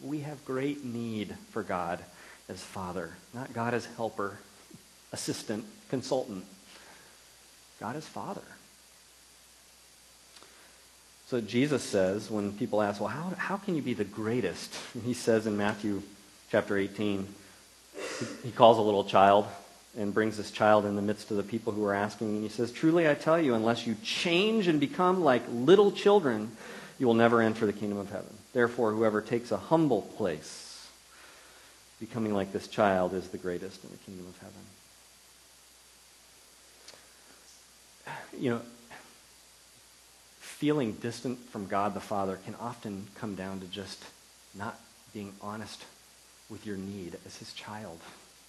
We 0.04 0.22
have 0.22 0.44
great 0.46 0.84
need 0.84 1.36
for 1.52 1.62
God 1.62 2.04
as 2.50 2.62
Father, 2.62 3.12
not 3.34 3.54
God 3.54 3.74
as 3.74 3.86
helper, 3.98 4.38
assistant, 5.12 5.66
consultant. 5.90 6.46
God 7.80 7.96
as 7.96 8.08
Father. 8.08 8.42
So 11.28 11.42
Jesus 11.42 11.84
says, 11.84 12.30
when 12.30 12.54
people 12.54 12.82
ask, 12.82 13.00
well, 13.00 13.10
how, 13.10 13.34
how 13.38 13.58
can 13.58 13.76
you 13.76 13.82
be 13.82 13.94
the 13.94 14.04
greatest? 14.04 14.74
He 15.04 15.14
says 15.14 15.48
in 15.48 15.58
Matthew 15.58 16.04
chapter 16.52 16.78
18, 16.78 17.28
he, 18.20 18.26
he 18.44 18.52
calls 18.52 18.78
a 18.78 18.82
little 18.82 19.04
child 19.04 19.48
and 19.98 20.14
brings 20.14 20.38
this 20.38 20.52
child 20.52 20.86
in 20.86 20.96
the 20.96 21.02
midst 21.02 21.32
of 21.32 21.38
the 21.38 21.44
people 21.44 21.74
who 21.74 21.86
are 21.86 21.94
asking. 21.94 22.30
And 22.30 22.44
he 22.44 22.50
says, 22.50 22.72
Truly 22.72 23.10
I 23.10 23.14
tell 23.14 23.40
you, 23.40 23.54
unless 23.54 23.86
you 23.86 23.96
change 24.04 24.68
and 24.68 24.80
become 24.80 25.24
like 25.24 25.44
little 25.52 25.92
children, 25.92 26.52
you 27.00 27.08
will 27.08 27.14
never 27.14 27.42
enter 27.42 27.66
the 27.66 27.74
kingdom 27.74 27.98
of 27.98 28.10
heaven. 28.10 28.34
Therefore, 28.54 28.92
whoever 28.92 29.22
takes 29.22 29.52
a 29.52 29.58
humble 29.58 30.04
place, 30.04 30.73
becoming 32.06 32.34
like 32.34 32.52
this 32.52 32.68
child, 32.68 33.14
is 33.14 33.30
the 33.30 33.38
greatest 33.38 33.82
in 33.82 33.90
the 33.90 33.98
kingdom 33.98 34.26
of 34.28 34.38
heaven. 34.40 34.60
You 38.38 38.50
know, 38.50 38.62
feeling 40.40 40.94
distant 40.94 41.40
from 41.50 41.68
God 41.68 41.94
the 41.94 42.02
Father 42.02 42.38
can 42.44 42.56
often 42.56 43.08
come 43.16 43.36
down 43.36 43.62
to 43.62 43.68
just 43.68 44.04
not 44.54 44.78
being 45.14 45.32
honest 45.42 45.86
with 46.50 46.66
your 46.66 46.76
need 46.76 47.16
as 47.26 47.38
his 47.38 47.54
child. 47.54 48.00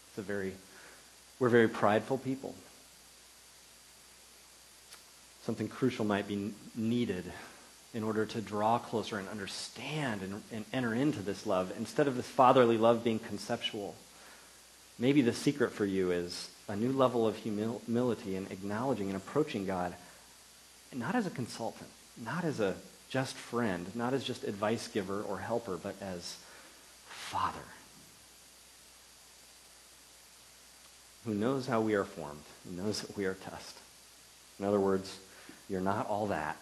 It's 0.09 0.19
a 0.19 0.23
very, 0.23 0.55
we're 1.39 1.49
very 1.49 1.69
prideful 1.69 2.19
people. 2.19 2.57
Something 5.45 5.69
crucial 5.69 6.05
might 6.05 6.27
be 6.27 6.53
needed 6.75 7.33
in 7.95 8.03
order 8.03 8.27
to 8.27 8.41
draw 8.41 8.79
closer 8.79 9.19
and 9.19 9.29
understand 9.29 10.23
and, 10.23 10.43
and 10.53 10.65
enter 10.73 10.95
into 10.95 11.23
this 11.23 11.47
love. 11.47 11.73
Instead 11.79 12.09
of 12.09 12.17
this 12.17 12.27
fatherly 12.27 12.77
love 12.77 13.05
being 13.05 13.19
conceptual, 13.19 13.95
maybe 14.99 15.23
the 15.23 15.33
secret 15.33 15.73
for 15.73 15.87
you 15.87 16.11
is 16.11 16.51
a 16.69 16.77
new 16.77 16.93
level 16.93 17.27
of 17.27 17.37
humility 17.37 18.37
and 18.37 18.51
acknowledging 18.51 19.09
and 19.09 19.17
approaching 19.17 19.65
God, 19.65 19.95
not 20.93 21.15
as 21.15 21.27
a 21.27 21.31
consultant, 21.31 21.91
not 22.23 22.45
as 22.45 22.61
a 22.61 22.75
just 23.09 23.37
friend, 23.37 23.87
not 23.95 24.13
as 24.13 24.25
just 24.25 24.45
advice 24.45 24.89
giver 24.89 25.23
or 25.23 25.39
helper, 25.39 25.79
but 25.81 25.95
as 26.01 26.37
Father 27.07 27.61
who 31.25 31.35
knows 31.35 31.67
how 31.67 31.81
we 31.81 31.95
are 31.95 32.05
formed, 32.05 32.43
who 32.65 32.77
knows 32.83 33.01
that 33.01 33.17
we 33.17 33.25
are 33.25 33.35
test. 33.35 33.79
In 34.59 34.65
other 34.65 34.81
words, 34.81 35.19
you're 35.69 35.81
not 35.81 36.07
all 36.07 36.27
that. 36.27 36.57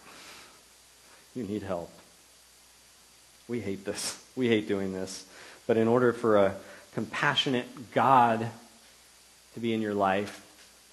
You 1.35 1.43
need 1.43 1.63
help. 1.63 1.89
We 3.47 3.59
hate 3.59 3.85
this. 3.85 4.19
We 4.35 4.47
hate 4.47 4.67
doing 4.67 4.93
this. 4.93 5.27
But 5.67 5.77
in 5.77 5.87
order 5.87 6.11
for 6.11 6.37
a 6.37 6.55
compassionate 6.95 7.91
God 7.93 8.49
to 9.53 9.59
be 9.59 9.75
in 9.75 9.79
your 9.79 9.93
life, 9.93 10.43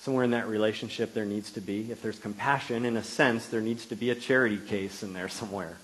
somewhere 0.01 0.25
in 0.25 0.33
that 0.33 0.47
relationship 0.47 1.15
there 1.15 1.25
needs 1.25 1.53
to 1.53 1.63
be, 1.63 1.91
if 1.91 2.03
there's 2.03 2.19
compassion, 2.19 2.85
in 2.85 2.99
a 2.99 3.03
sense, 3.03 3.47
there 3.47 3.63
needs 3.63 3.87
to 3.87 3.97
be 3.97 4.11
a 4.11 4.15
charity 4.15 4.59
case 4.59 5.03
in 5.03 5.15
there 5.15 5.31
somewhere. 5.31 5.79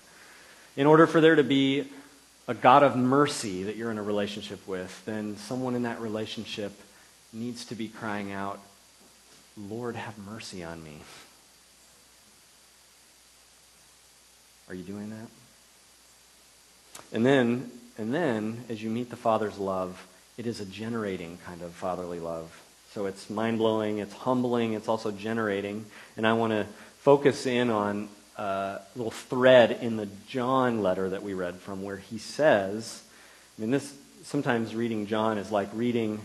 In 0.75 0.85
order 0.85 1.07
for 1.07 1.19
there 1.19 1.35
to 1.35 1.43
be 1.43 1.87
a 2.47 2.53
God 2.53 2.83
of 2.83 2.95
mercy 2.95 3.63
that 3.63 3.75
you're 3.75 3.89
in 3.89 3.97
a 3.97 4.03
relationship 4.03 4.67
with, 4.67 5.03
then 5.05 5.35
someone 5.37 5.73
in 5.73 5.81
that 5.81 5.99
relationship 5.99 6.71
needs 7.33 7.65
to 7.65 7.75
be 7.75 7.87
crying 7.87 8.31
out, 8.31 8.59
Lord, 9.57 9.95
have 9.95 10.15
mercy 10.19 10.63
on 10.63 10.83
me. 10.83 10.99
Are 14.69 14.75
you 14.75 14.83
doing 14.83 15.09
that? 15.11 15.27
And 17.13 17.25
then, 17.25 17.71
and 17.97 18.13
then, 18.13 18.65
as 18.69 18.83
you 18.83 18.89
meet 18.89 19.09
the 19.09 19.15
Father's 19.15 19.57
love, 19.57 20.05
it 20.37 20.45
is 20.45 20.59
a 20.59 20.65
generating 20.65 21.37
kind 21.45 21.61
of 21.61 21.71
fatherly 21.71 22.19
love. 22.19 22.61
So 22.93 23.05
it's 23.05 23.29
mind 23.29 23.59
blowing, 23.59 23.99
it's 23.99 24.13
humbling, 24.13 24.73
it's 24.73 24.87
also 24.87 25.11
generating. 25.11 25.85
And 26.17 26.27
I 26.27 26.33
want 26.33 26.51
to 26.51 26.65
focus 26.99 27.45
in 27.45 27.69
on 27.69 28.09
a 28.37 28.79
little 28.95 29.11
thread 29.11 29.71
in 29.81 29.95
the 29.95 30.07
John 30.27 30.83
letter 30.83 31.09
that 31.09 31.23
we 31.23 31.33
read 31.33 31.55
from 31.55 31.83
where 31.83 31.97
he 31.97 32.17
says, 32.17 33.03
I 33.57 33.61
mean, 33.61 33.71
this 33.71 33.93
sometimes 34.23 34.75
reading 34.75 35.07
John 35.07 35.37
is 35.37 35.49
like 35.49 35.69
reading 35.73 36.19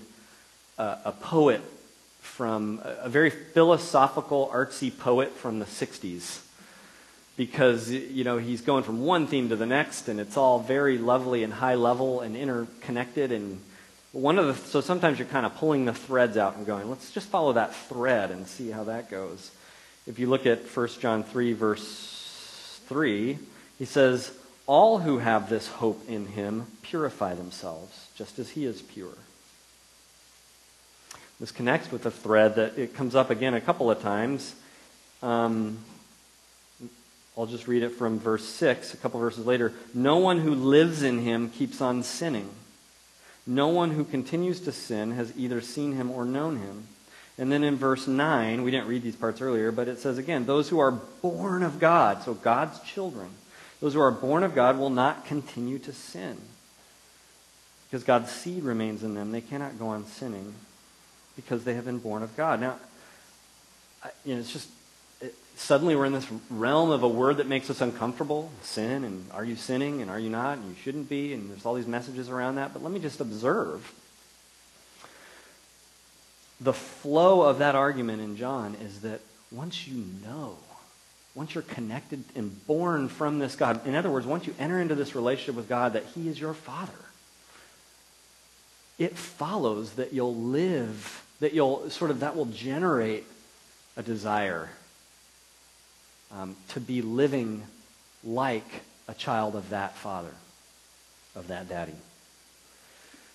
a, 0.78 0.98
a 1.05 1.12
poet 1.12 1.61
from 2.20 2.81
a, 2.85 3.05
a 3.05 3.09
very 3.09 3.31
philosophical, 3.31 4.50
artsy 4.52 4.96
poet 4.96 5.31
from 5.31 5.61
the 5.61 5.64
60s 5.64 6.40
because 7.37 7.90
you 7.90 8.25
know 8.25 8.38
he's 8.38 8.61
going 8.61 8.85
from 8.85 9.05
one 9.05 9.27
theme 9.27 9.49
to 9.49 9.57
the 9.57 9.66
next 9.66 10.09
and 10.09 10.21
it's 10.21 10.37
all 10.37 10.59
very 10.59 10.99
lovely 10.99 11.42
and 11.42 11.53
high 11.53 11.75
level 11.75 12.21
and 12.21 12.37
interconnected 12.37 13.33
and 13.33 13.61
one 14.12 14.38
of 14.38 14.47
the 14.47 14.55
so 14.68 14.81
sometimes 14.81 15.18
you're 15.18 15.29
kind 15.29 15.47
of 15.47 15.57
pulling 15.57 15.87
the 15.87 15.95
threads 15.95 16.37
out 16.37 16.57
and 16.57 16.66
going 16.66 16.88
let's 16.90 17.11
just 17.12 17.29
follow 17.29 17.55
that 17.55 17.75
thread 17.75 18.31
and 18.31 18.47
see 18.47 18.71
how 18.71 18.85
that 18.85 19.11
goes. 19.11 19.51
If 20.07 20.18
you 20.18 20.29
look 20.29 20.47
at 20.47 20.61
1 20.64 20.88
john 21.01 21.23
3 21.25 21.53
verse 21.55 22.81
3 22.87 23.38
he 23.79 23.85
says 23.85 24.33
all 24.66 24.99
who 24.99 25.18
have 25.18 25.49
this 25.49 25.66
hope 25.66 26.09
in 26.09 26.27
him 26.27 26.66
purify 26.83 27.35
themselves 27.35 28.09
just 28.14 28.38
as 28.38 28.51
he 28.51 28.64
is 28.64 28.83
pure. 28.83 29.16
This 31.40 31.51
connects 31.51 31.90
with 31.90 32.07
a 32.07 32.11
thread 32.11 32.55
that 32.55 32.79
it 32.79 32.95
comes 32.95 33.16
up 33.16 33.31
again 33.31 33.55
a 33.55 33.61
couple 33.61 33.90
of 33.90 34.01
times. 34.01 34.55
Um, 35.23 35.79
I'll 37.37 37.47
just 37.47 37.66
read 37.66 37.83
it 37.83 37.90
from 37.90 38.18
verse 38.18 38.45
6, 38.45 38.92
a 38.92 38.97
couple 38.99 39.18
verses 39.18 39.47
later. 39.47 39.73
No 39.95 40.18
one 40.18 40.40
who 40.40 40.55
lives 40.55 41.03
in 41.03 41.21
him 41.21 41.49
keeps 41.49 41.81
on 41.81 42.03
sinning. 42.03 42.51
No 43.47 43.68
one 43.68 43.90
who 43.92 44.05
continues 44.05 44.61
to 44.61 44.73
sin 44.73 45.12
has 45.12 45.33
either 45.37 45.61
seen 45.61 45.95
him 45.95 46.11
or 46.11 46.25
known 46.25 46.59
him. 46.59 46.87
And 47.38 47.51
then 47.51 47.64
in 47.64 47.77
verse 47.77 48.07
9, 48.07 48.62
we 48.62 48.71
didn't 48.71 48.87
read 48.87 49.03
these 49.03 49.16
parts 49.16 49.40
earlier, 49.40 49.73
but 49.73 49.88
it 49.88 49.99
says 49.99 50.18
again, 50.18 50.45
those 50.45 50.68
who 50.68 50.79
are 50.79 50.92
born 50.92 51.62
of 51.62 51.81
God, 51.81 52.23
so 52.23 52.35
God's 52.35 52.79
children, 52.81 53.31
those 53.81 53.95
who 53.95 54.01
are 54.01 54.11
born 54.11 54.42
of 54.42 54.55
God 54.55 54.79
will 54.79 54.90
not 54.90 55.25
continue 55.25 55.79
to 55.81 55.92
sin. 55.92 56.37
Because 57.90 58.05
God's 58.05 58.31
seed 58.31 58.62
remains 58.62 59.03
in 59.03 59.14
them. 59.14 59.33
They 59.33 59.40
cannot 59.40 59.79
go 59.79 59.88
on 59.88 60.07
sinning 60.07 60.55
because 61.35 61.64
they 61.64 61.75
have 61.75 61.87
been 61.87 61.99
born 61.99 62.23
of 62.23 62.37
God. 62.37 62.61
Now, 62.61 62.77
you 64.25 64.35
know, 64.35 64.40
it's 64.40 64.53
just 64.53 64.68
suddenly 65.57 65.95
we're 65.95 66.07
in 66.07 66.12
this 66.12 66.27
realm 66.51 66.91
of 66.91 67.03
a 67.03 67.09
word 67.09 67.38
that 67.38 67.47
makes 67.47 67.71
us 67.71 67.81
uncomfortable. 67.81 68.51
Sin 68.62 69.05
and 69.05 69.31
are 69.33 69.45
you 69.45 69.57
sinning 69.57 70.03
and 70.03 70.11
are 70.11 70.19
you 70.19 70.31
not 70.31 70.59
and 70.59 70.69
you 70.69 70.77
shouldn't 70.83 71.09
be 71.09 71.33
and 71.33 71.51
there's 71.51 71.65
all 71.65 71.75
these 71.75 71.87
messages 71.87 72.29
around 72.29 72.57
that. 72.57 72.73
But 72.73 72.83
let 72.83 72.93
me 72.93 73.01
just 73.01 73.21
observe 73.21 73.93
the 76.62 76.73
flow 76.73 77.43
of 77.43 77.59
that 77.59 77.75
argument 77.75 78.23
in 78.23 78.37
john 78.37 78.77
is 78.81 79.01
that 79.01 79.21
once 79.51 79.87
you 79.87 80.05
know 80.25 80.57
once 81.35 81.55
you're 81.55 81.62
connected 81.62 82.23
and 82.37 82.67
born 82.67 83.09
from 83.09 83.38
this 83.38 83.57
god 83.57 83.85
in 83.87 83.95
other 83.95 84.11
words 84.11 84.27
once 84.27 84.47
you 84.47 84.55
enter 84.59 84.81
into 84.81 84.95
this 84.95 85.15
relationship 85.15 85.57
with 85.57 85.69
god 85.69 85.95
that 85.95 86.05
he 86.15 86.29
is 86.29 86.38
your 86.38 86.55
father 86.55 86.93
it 88.99 89.17
follows 89.17 89.93
that 89.95 90.12
you'll 90.12 90.37
live 90.37 91.25
that 91.41 91.53
you'll 91.53 91.91
sort 91.91 92.11
of 92.11 92.21
that 92.21 92.37
will 92.37 92.47
generate 92.47 93.25
a 93.97 94.03
desire 94.03 94.71
um, 96.33 96.57
to 96.68 96.81
be 96.81 97.03
living 97.03 97.62
like 98.25 98.83
a 99.09 99.14
child 99.14 99.57
of 99.57 99.71
that 99.71 99.97
father, 99.97 100.35
of 101.35 101.49
that 101.49 101.68
daddy. 101.68 101.95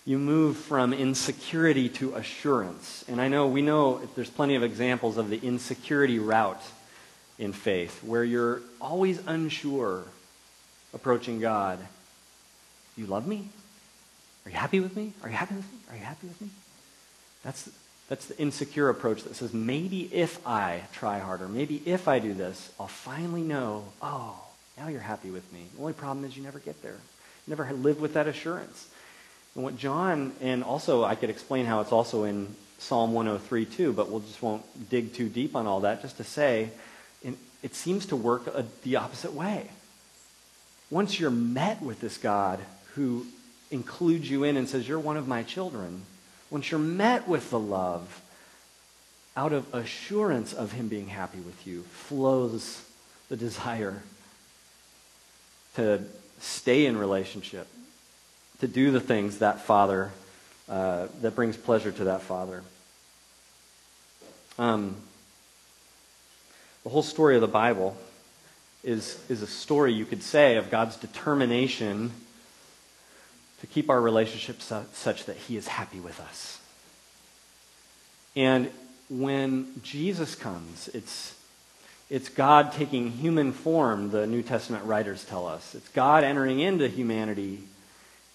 You 0.05 0.17
move 0.17 0.57
from 0.57 0.93
insecurity 0.93 1.89
to 1.89 2.15
assurance. 2.15 3.03
And 3.09 3.19
I 3.19 3.27
know, 3.27 3.47
we 3.47 3.61
know 3.61 3.99
there's 4.15 4.29
plenty 4.29 4.55
of 4.55 4.63
examples 4.63 5.17
of 5.17 5.29
the 5.29 5.39
insecurity 5.39 6.17
route 6.17 6.61
in 7.37 7.53
faith 7.53 8.03
where 8.03 8.23
you're 8.23 8.61
always 8.79 9.21
unsure 9.27 10.03
approaching 10.93 11.39
God. 11.39 11.79
You 12.95 13.05
love 13.05 13.27
me? 13.27 13.49
Are 14.45 14.49
you 14.49 14.55
happy 14.55 14.79
with 14.79 14.95
me? 14.95 15.11
Are 15.23 15.29
you 15.29 15.35
happy 15.35 15.55
with 15.55 15.65
me? 15.65 15.79
Are 15.89 15.97
you 15.97 16.03
happy 16.03 16.27
with 16.27 16.41
me? 16.41 16.49
That's 17.43 17.69
that's 18.09 18.27
the 18.27 18.37
insecure 18.39 18.89
approach 18.89 19.23
that 19.23 19.35
says, 19.35 19.53
maybe 19.53 20.09
if 20.13 20.45
I 20.47 20.83
try 20.93 21.19
harder, 21.19 21.47
maybe 21.47 21.81
if 21.85 22.07
I 22.07 22.19
do 22.19 22.33
this, 22.33 22.71
I'll 22.79 22.87
finally 22.87 23.41
know, 23.41 23.85
oh, 24.01 24.35
now 24.77 24.87
you're 24.87 25.01
happy 25.01 25.29
with 25.29 25.51
me. 25.51 25.65
The 25.75 25.81
only 25.81 25.93
problem 25.93 26.25
is 26.25 26.37
you 26.37 26.43
never 26.43 26.59
get 26.59 26.81
there. 26.81 26.91
You 27.45 27.55
never 27.55 27.71
live 27.73 27.99
with 27.99 28.13
that 28.13 28.27
assurance. 28.27 28.87
And 29.55 29.63
what 29.63 29.77
John, 29.77 30.33
and 30.41 30.63
also 30.63 31.03
I 31.03 31.15
could 31.15 31.29
explain 31.29 31.65
how 31.65 31.81
it's 31.81 31.91
also 31.91 32.23
in 32.23 32.55
Psalm 32.77 33.13
103 33.13 33.65
too, 33.65 33.91
but 33.91 34.09
we'll 34.09 34.21
just 34.21 34.41
won't 34.41 34.63
dig 34.89 35.13
too 35.13 35.27
deep 35.29 35.55
on 35.55 35.67
all 35.67 35.81
that, 35.81 36.01
just 36.01 36.17
to 36.17 36.23
say, 36.23 36.69
it 37.63 37.75
seems 37.75 38.05
to 38.07 38.15
work 38.15 38.47
a, 38.47 38.65
the 38.83 38.97
opposite 38.97 39.33
way. 39.33 39.69
Once 40.89 41.19
you're 41.19 41.29
met 41.29 41.81
with 41.81 41.99
this 41.99 42.17
God 42.17 42.59
who 42.93 43.25
includes 43.71 44.29
you 44.29 44.43
in 44.43 44.57
and 44.57 44.69
says, 44.69 44.87
you're 44.87 44.99
one 44.99 45.17
of 45.17 45.27
my 45.27 45.43
children, 45.43 46.03
once 46.49 46.71
you're 46.71 46.79
met 46.79 47.27
with 47.27 47.49
the 47.49 47.59
love, 47.59 48.21
out 49.35 49.53
of 49.53 49.73
assurance 49.73 50.53
of 50.53 50.71
Him 50.71 50.87
being 50.87 51.07
happy 51.07 51.39
with 51.39 51.67
you, 51.67 51.83
flows 51.83 52.83
the 53.29 53.35
desire 53.35 54.01
to 55.75 56.03
stay 56.39 56.85
in 56.85 56.97
relationship, 56.97 57.67
to 58.59 58.67
do 58.67 58.91
the 58.91 58.99
things 58.99 59.39
that 59.39 59.61
Father, 59.61 60.11
uh, 60.69 61.07
that 61.21 61.35
brings 61.35 61.57
pleasure 61.57 61.91
to 61.91 62.05
that 62.05 62.21
Father. 62.21 62.63
Um, 64.57 64.95
the 66.83 66.89
whole 66.89 67.03
story 67.03 67.35
of 67.35 67.41
the 67.41 67.47
Bible 67.47 67.95
is, 68.83 69.21
is 69.29 69.41
a 69.41 69.47
story, 69.47 69.93
you 69.93 70.05
could 70.05 70.23
say, 70.23 70.55
of 70.55 70.71
God's 70.71 70.95
determination 70.95 72.11
to 73.61 73.67
keep 73.67 73.89
our 73.89 73.99
relationship 73.99 74.61
su- 74.61 74.85
such 74.93 75.25
that 75.25 75.35
He 75.35 75.57
is 75.57 75.67
happy 75.67 75.99
with 75.99 76.19
us. 76.19 76.59
And 78.35 78.69
when 79.09 79.81
Jesus 79.81 80.35
comes, 80.35 80.89
it's, 80.93 81.35
it's 82.09 82.29
God 82.29 82.71
taking 82.73 83.11
human 83.11 83.51
form, 83.51 84.11
the 84.11 84.27
New 84.27 84.43
Testament 84.43 84.85
writers 84.85 85.23
tell 85.25 85.47
us. 85.47 85.73
It's 85.73 85.89
God 85.89 86.23
entering 86.23 86.59
into 86.59 86.87
humanity. 86.87 87.63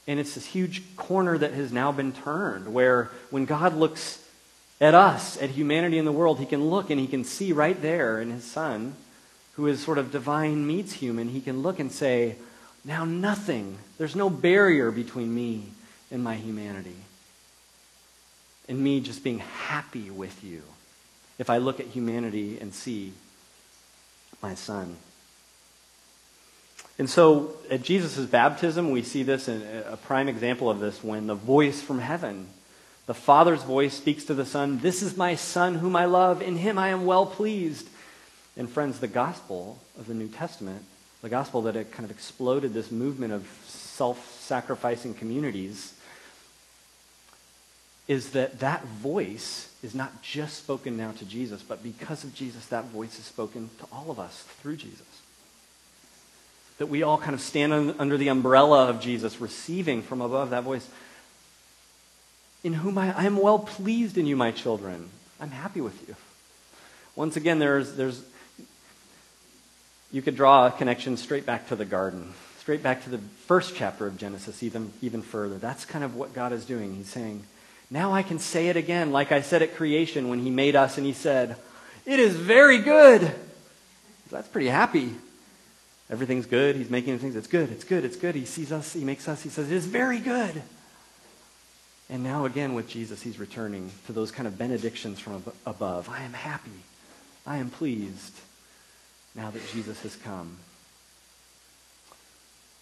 And 0.08 0.18
it's 0.18 0.34
this 0.34 0.46
huge 0.46 0.96
corner 0.96 1.38
that 1.38 1.52
has 1.52 1.72
now 1.72 1.92
been 1.92 2.12
turned, 2.12 2.74
where 2.74 3.10
when 3.30 3.44
God 3.44 3.76
looks 3.76 4.18
at 4.80 4.94
us, 4.94 5.40
at 5.40 5.50
humanity 5.50 5.96
in 5.98 6.04
the 6.04 6.10
world, 6.10 6.40
he 6.40 6.46
can 6.46 6.68
look 6.68 6.90
and 6.90 6.98
he 6.98 7.06
can 7.06 7.22
see 7.22 7.52
right 7.52 7.80
there 7.80 8.20
in 8.20 8.30
his 8.30 8.42
Son, 8.42 8.96
who 9.52 9.68
is 9.68 9.80
sort 9.80 9.98
of 9.98 10.10
divine 10.10 10.66
meets 10.66 10.94
human, 10.94 11.28
he 11.28 11.40
can 11.40 11.62
look 11.62 11.78
and 11.78 11.92
say, 11.92 12.34
Now 12.84 13.04
nothing, 13.04 13.78
there's 13.98 14.16
no 14.16 14.28
barrier 14.28 14.90
between 14.90 15.34
me 15.34 15.64
and 16.10 16.22
my 16.22 16.34
humanity. 16.34 16.96
And 18.68 18.80
me 18.80 19.00
just 19.00 19.22
being 19.22 19.38
happy 19.38 20.10
with 20.10 20.42
you. 20.42 20.62
If 21.38 21.50
I 21.50 21.58
look 21.58 21.80
at 21.80 21.86
humanity 21.86 22.58
and 22.60 22.74
see 22.74 23.12
my 24.42 24.54
son. 24.54 24.96
And 26.98 27.08
so 27.08 27.56
at 27.70 27.82
Jesus' 27.82 28.26
baptism, 28.26 28.90
we 28.90 29.02
see 29.02 29.22
this, 29.22 29.48
in 29.48 29.62
a 29.88 29.96
prime 29.96 30.28
example 30.28 30.70
of 30.70 30.80
this, 30.80 31.02
when 31.02 31.26
the 31.26 31.34
voice 31.34 31.80
from 31.80 32.00
heaven, 32.00 32.48
the 33.06 33.14
Father's 33.14 33.62
voice 33.62 33.94
speaks 33.94 34.24
to 34.24 34.34
the 34.34 34.44
Son, 34.44 34.78
This 34.78 35.02
is 35.02 35.16
my 35.16 35.34
Son 35.34 35.76
whom 35.76 35.96
I 35.96 36.04
love, 36.04 36.42
in 36.42 36.56
him 36.56 36.78
I 36.78 36.88
am 36.88 37.06
well 37.06 37.26
pleased. 37.26 37.88
And 38.56 38.68
friends, 38.68 39.00
the 39.00 39.08
gospel 39.08 39.78
of 39.98 40.06
the 40.06 40.14
New 40.14 40.28
Testament, 40.28 40.84
the 41.22 41.28
gospel 41.28 41.62
that 41.62 41.76
it 41.76 41.92
kind 41.92 42.04
of 42.04 42.10
exploded 42.10 42.74
this 42.74 42.90
movement 42.90 43.32
of 43.32 43.46
self 43.66 44.40
sacrificing 44.40 45.14
communities, 45.14 45.94
is 48.08 48.32
that 48.32 48.58
that 48.58 48.84
voice 48.84 49.72
is 49.82 49.94
not 49.94 50.22
just 50.22 50.58
spoken 50.58 50.96
now 50.96 51.12
to 51.12 51.24
Jesus, 51.24 51.62
but 51.62 51.82
because 51.82 52.24
of 52.24 52.34
Jesus, 52.34 52.66
that 52.66 52.86
voice 52.86 53.18
is 53.18 53.24
spoken 53.24 53.70
to 53.78 53.86
all 53.92 54.10
of 54.10 54.18
us 54.18 54.42
through 54.60 54.76
Jesus. 54.76 55.06
That 56.78 56.86
we 56.86 57.02
all 57.02 57.18
kind 57.18 57.34
of 57.34 57.40
stand 57.40 57.72
under 57.98 58.16
the 58.16 58.28
umbrella 58.28 58.88
of 58.88 59.00
Jesus, 59.00 59.40
receiving 59.40 60.02
from 60.02 60.20
above 60.20 60.50
that 60.50 60.64
voice. 60.64 60.88
In 62.64 62.74
whom 62.74 62.98
I, 62.98 63.16
I 63.16 63.24
am 63.24 63.36
well 63.36 63.60
pleased 63.60 64.18
in 64.18 64.26
you, 64.26 64.36
my 64.36 64.50
children. 64.50 65.08
I'm 65.40 65.50
happy 65.50 65.80
with 65.80 66.08
you. 66.08 66.16
Once 67.14 67.36
again, 67.36 67.58
there's, 67.58 67.94
there's, 67.94 68.22
you 70.12 70.20
could 70.22 70.36
draw 70.36 70.66
a 70.66 70.70
connection 70.70 71.16
straight 71.16 71.46
back 71.46 71.68
to 71.68 71.76
the 71.76 71.86
garden, 71.86 72.32
straight 72.58 72.82
back 72.82 73.02
to 73.04 73.10
the 73.10 73.18
first 73.46 73.74
chapter 73.74 74.06
of 74.06 74.18
Genesis, 74.18 74.62
even, 74.62 74.92
even 75.00 75.22
further. 75.22 75.56
That's 75.56 75.84
kind 75.86 76.04
of 76.04 76.14
what 76.14 76.34
God 76.34 76.52
is 76.52 76.66
doing. 76.66 76.94
He's 76.94 77.08
saying, 77.08 77.42
now 77.90 78.12
I 78.12 78.22
can 78.22 78.38
say 78.38 78.68
it 78.68 78.76
again, 78.76 79.10
like 79.10 79.32
I 79.32 79.40
said 79.40 79.62
at 79.62 79.74
creation 79.74 80.28
when 80.28 80.38
He 80.38 80.50
made 80.50 80.76
us 80.76 80.98
and 80.98 81.06
He 81.06 81.14
said, 81.14 81.56
It 82.04 82.20
is 82.20 82.36
very 82.36 82.78
good. 82.78 83.32
That's 84.30 84.48
pretty 84.48 84.68
happy. 84.68 85.14
Everything's 86.10 86.46
good. 86.46 86.76
He's 86.76 86.90
making 86.90 87.18
things. 87.18 87.36
It's 87.36 87.46
good. 87.46 87.70
It's 87.70 87.84
good. 87.84 88.04
It's 88.04 88.16
good. 88.16 88.34
He 88.34 88.44
sees 88.44 88.70
us. 88.70 88.92
He 88.92 89.04
makes 89.04 89.28
us. 89.28 89.42
He 89.42 89.48
says, 89.48 89.70
It 89.70 89.76
is 89.76 89.86
very 89.86 90.18
good. 90.18 90.62
And 92.10 92.22
now, 92.22 92.44
again, 92.44 92.74
with 92.74 92.88
Jesus, 92.88 93.22
He's 93.22 93.38
returning 93.38 93.90
to 94.06 94.12
those 94.12 94.30
kind 94.30 94.46
of 94.46 94.58
benedictions 94.58 95.18
from 95.18 95.42
above. 95.64 96.08
I 96.10 96.22
am 96.22 96.34
happy. 96.34 96.70
I 97.46 97.56
am 97.56 97.70
pleased 97.70 98.40
now 99.34 99.50
that 99.50 99.62
Jesus 99.72 100.02
has 100.02 100.16
come. 100.16 100.56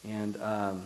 And. 0.04 0.40
Um, 0.42 0.82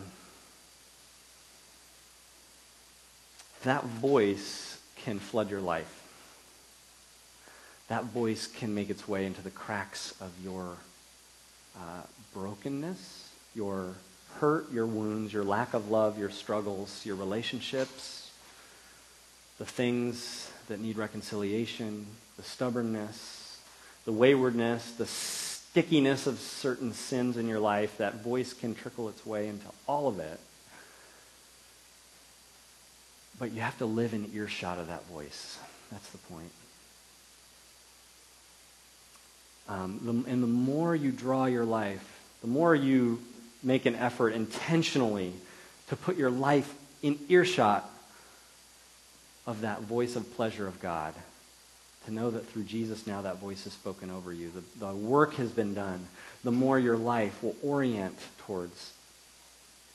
that 3.65 3.83
voice 3.83 4.77
can 4.97 5.19
flood 5.19 5.49
your 5.49 5.59
life. 5.59 6.03
That 7.87 8.05
voice 8.05 8.47
can 8.47 8.73
make 8.73 8.89
its 8.89 9.07
way 9.07 9.25
into 9.25 9.41
the 9.41 9.49
cracks 9.49 10.13
of 10.21 10.31
your 10.43 10.77
uh, 11.75 12.01
brokenness, 12.33 13.29
your 13.55 13.95
hurt, 14.39 14.71
your 14.71 14.85
wounds, 14.85 15.33
your 15.33 15.43
lack 15.43 15.73
of 15.73 15.89
love, 15.89 16.17
your 16.17 16.29
struggles, 16.29 17.05
your 17.05 17.15
relationships, 17.15 18.31
the 19.57 19.65
things 19.65 20.51
that 20.67 20.79
need 20.79 20.97
reconciliation, 20.97 22.05
the 22.37 22.43
stubbornness, 22.43 23.59
the 24.05 24.11
waywardness, 24.11 24.91
the 24.91 25.07
stickiness 25.75 26.25
of 26.25 26.39
certain 26.39 26.93
sins 26.93 27.35
in 27.35 27.47
your 27.47 27.59
life. 27.59 27.97
That 27.97 28.23
voice 28.23 28.53
can 28.53 28.75
trickle 28.75 29.09
its 29.09 29.25
way 29.25 29.47
into 29.49 29.67
all 29.87 30.07
of 30.07 30.19
it 30.19 30.39
but 33.39 33.51
you 33.51 33.61
have 33.61 33.77
to 33.79 33.85
live 33.85 34.13
in 34.13 34.31
earshot 34.33 34.79
of 34.79 34.87
that 34.87 35.05
voice. 35.07 35.59
That's 35.91 36.09
the 36.09 36.17
point. 36.17 36.51
Um, 39.67 39.99
the, 40.03 40.31
and 40.31 40.43
the 40.43 40.47
more 40.47 40.95
you 40.95 41.11
draw 41.11 41.45
your 41.45 41.65
life, 41.65 42.21
the 42.41 42.47
more 42.47 42.75
you 42.75 43.21
make 43.63 43.85
an 43.85 43.95
effort 43.95 44.29
intentionally 44.29 45.33
to 45.87 45.95
put 45.95 46.17
your 46.17 46.29
life 46.29 46.73
in 47.01 47.17
earshot 47.29 47.89
of 49.47 49.61
that 49.61 49.81
voice 49.81 50.15
of 50.15 50.35
pleasure 50.35 50.67
of 50.67 50.79
God, 50.79 51.13
to 52.05 52.13
know 52.13 52.29
that 52.31 52.47
through 52.47 52.63
Jesus 52.63 53.07
now 53.07 53.21
that 53.21 53.39
voice 53.39 53.65
is 53.65 53.73
spoken 53.73 54.09
over 54.09 54.31
you. 54.31 54.51
The, 54.51 54.85
the 54.85 54.93
work 54.93 55.35
has 55.35 55.49
been 55.49 55.73
done. 55.73 56.07
The 56.43 56.51
more 56.51 56.79
your 56.79 56.97
life 56.97 57.41
will 57.41 57.55
orient 57.63 58.17
towards 58.39 58.93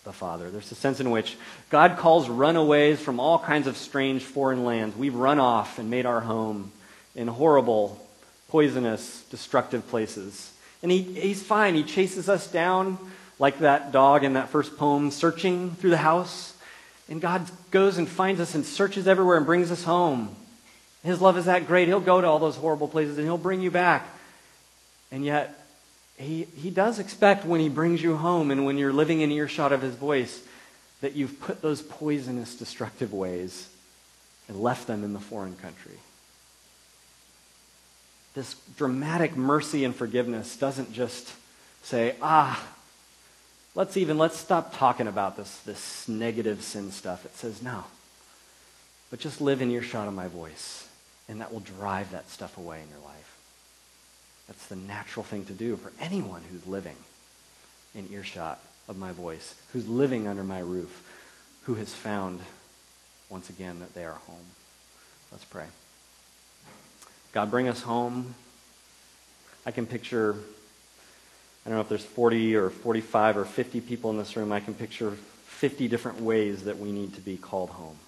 the 0.04 0.12
Father. 0.12 0.50
There's 0.50 0.72
a 0.72 0.76
sense 0.76 1.00
in 1.00 1.10
which 1.10 1.36
God 1.68 1.98
calls 1.98 2.28
runaways 2.28 3.00
from 3.00 3.20
all 3.20 3.38
kinds 3.38 3.66
of 3.66 3.76
strange 3.76 4.22
foreign 4.22 4.64
lands. 4.64 4.96
We've 4.96 5.14
run 5.14 5.38
off 5.38 5.78
and 5.78 5.90
made 5.90 6.06
our 6.06 6.20
home 6.20 6.72
in 7.14 7.28
horrible, 7.28 8.04
poisonous, 8.48 9.22
destructive 9.30 9.86
places. 9.88 10.52
And 10.82 10.90
he, 10.90 11.02
he's 11.02 11.42
fine. 11.42 11.74
He 11.74 11.82
chases 11.82 12.28
us 12.28 12.50
down 12.50 12.98
like 13.38 13.60
that 13.60 13.92
dog 13.92 14.24
in 14.24 14.34
that 14.34 14.48
first 14.48 14.76
poem, 14.76 15.10
searching 15.10 15.72
through 15.72 15.90
the 15.90 15.96
house. 15.98 16.56
And 17.08 17.20
God 17.20 17.50
goes 17.70 17.98
and 17.98 18.08
finds 18.08 18.40
us 18.40 18.54
and 18.54 18.64
searches 18.64 19.06
everywhere 19.06 19.36
and 19.36 19.44
brings 19.44 19.70
us 19.70 19.84
home. 19.84 20.34
His 21.02 21.20
love 21.20 21.38
is 21.38 21.46
that 21.46 21.66
great. 21.66 21.88
He'll 21.88 22.00
go 22.00 22.20
to 22.20 22.26
all 22.26 22.38
those 22.38 22.56
horrible 22.56 22.88
places 22.88 23.16
and 23.16 23.26
he'll 23.26 23.38
bring 23.38 23.60
you 23.60 23.70
back. 23.70 24.06
And 25.10 25.24
yet, 25.24 25.56
he, 26.18 26.44
he 26.56 26.70
does 26.70 26.98
expect 26.98 27.46
when 27.46 27.60
he 27.60 27.70
brings 27.70 28.02
you 28.02 28.16
home 28.16 28.50
and 28.50 28.66
when 28.66 28.76
you're 28.76 28.92
living 28.92 29.22
in 29.22 29.30
earshot 29.30 29.72
of 29.72 29.80
his 29.80 29.94
voice 29.94 30.42
that 31.00 31.16
you've 31.16 31.40
put 31.40 31.62
those 31.62 31.80
poisonous, 31.80 32.54
destructive 32.54 33.12
ways 33.12 33.68
and 34.48 34.60
left 34.60 34.86
them 34.86 35.02
in 35.02 35.14
the 35.14 35.20
foreign 35.20 35.56
country. 35.56 35.96
This 38.34 38.54
dramatic 38.76 39.36
mercy 39.36 39.84
and 39.84 39.96
forgiveness 39.96 40.56
doesn't 40.56 40.92
just 40.92 41.32
say, 41.82 42.14
ah, 42.20 42.62
let's 43.74 43.96
even, 43.96 44.18
let's 44.18 44.36
stop 44.36 44.76
talking 44.76 45.08
about 45.08 45.36
this, 45.36 45.58
this 45.60 46.06
negative 46.06 46.62
sin 46.62 46.92
stuff. 46.92 47.24
It 47.24 47.34
says, 47.36 47.62
no. 47.62 47.84
But 49.10 49.20
just 49.20 49.40
live 49.40 49.62
in 49.62 49.70
earshot 49.70 50.06
of 50.06 50.14
my 50.14 50.28
voice, 50.28 50.86
and 51.30 51.40
that 51.40 51.52
will 51.52 51.60
drive 51.60 52.10
that 52.10 52.28
stuff 52.28 52.58
away 52.58 52.80
in 52.82 52.88
your 52.90 53.06
life. 53.06 53.36
That's 54.48 54.66
the 54.66 54.74
natural 54.74 55.22
thing 55.22 55.44
to 55.44 55.52
do 55.52 55.76
for 55.76 55.92
anyone 56.00 56.42
who's 56.50 56.66
living 56.66 56.96
in 57.94 58.08
earshot 58.12 58.58
of 58.88 58.98
my 58.98 59.12
voice, 59.12 59.54
who's 59.72 59.88
living 59.88 60.26
under 60.26 60.42
my 60.42 60.58
roof, 60.58 61.06
who 61.62 61.74
has 61.74 61.94
found 61.94 62.40
once 63.28 63.48
again 63.48 63.78
that 63.78 63.94
they 63.94 64.04
are 64.04 64.18
home. 64.26 64.44
Let's 65.30 65.44
pray. 65.44 65.66
God, 67.32 67.48
bring 67.48 67.68
us 67.68 67.80
home. 67.80 68.34
I 69.64 69.70
can 69.70 69.86
picture, 69.86 70.34
I 71.64 71.68
don't 71.68 71.76
know 71.76 71.82
if 71.82 71.88
there's 71.88 72.04
40 72.04 72.56
or 72.56 72.70
45 72.70 73.36
or 73.36 73.44
50 73.44 73.80
people 73.82 74.10
in 74.10 74.18
this 74.18 74.36
room. 74.36 74.50
I 74.50 74.58
can 74.58 74.74
picture 74.74 75.12
50 75.44 75.86
different 75.86 76.20
ways 76.20 76.64
that 76.64 76.78
we 76.78 76.90
need 76.90 77.14
to 77.14 77.20
be 77.20 77.36
called 77.36 77.70
home. 77.70 77.98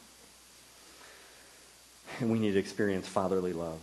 And 2.20 2.31
we 2.31 2.38
need 2.38 2.53
to 2.53 2.59
experience 2.59 3.09
fatherly 3.09 3.53
love. 3.53 3.81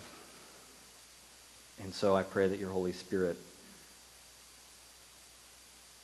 And 1.81 1.93
so 1.93 2.15
I 2.15 2.23
pray 2.23 2.47
that 2.47 2.59
your 2.59 2.69
Holy 2.69 2.93
Spirit 2.93 3.37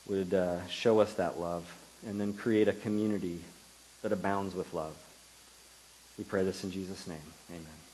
would 0.08 0.34
uh, 0.34 0.66
show 0.68 1.00
us 1.00 1.14
that 1.14 1.40
love 1.40 1.66
and 2.06 2.20
then 2.20 2.34
create 2.34 2.68
a 2.68 2.74
community 2.74 3.42
that 4.02 4.12
abounds 4.12 4.54
with 4.54 4.74
love. 4.74 4.96
We 6.18 6.24
pray 6.24 6.44
this 6.44 6.64
in 6.64 6.72
Jesus' 6.72 7.08
name. 7.08 7.18
Amen. 7.50 7.85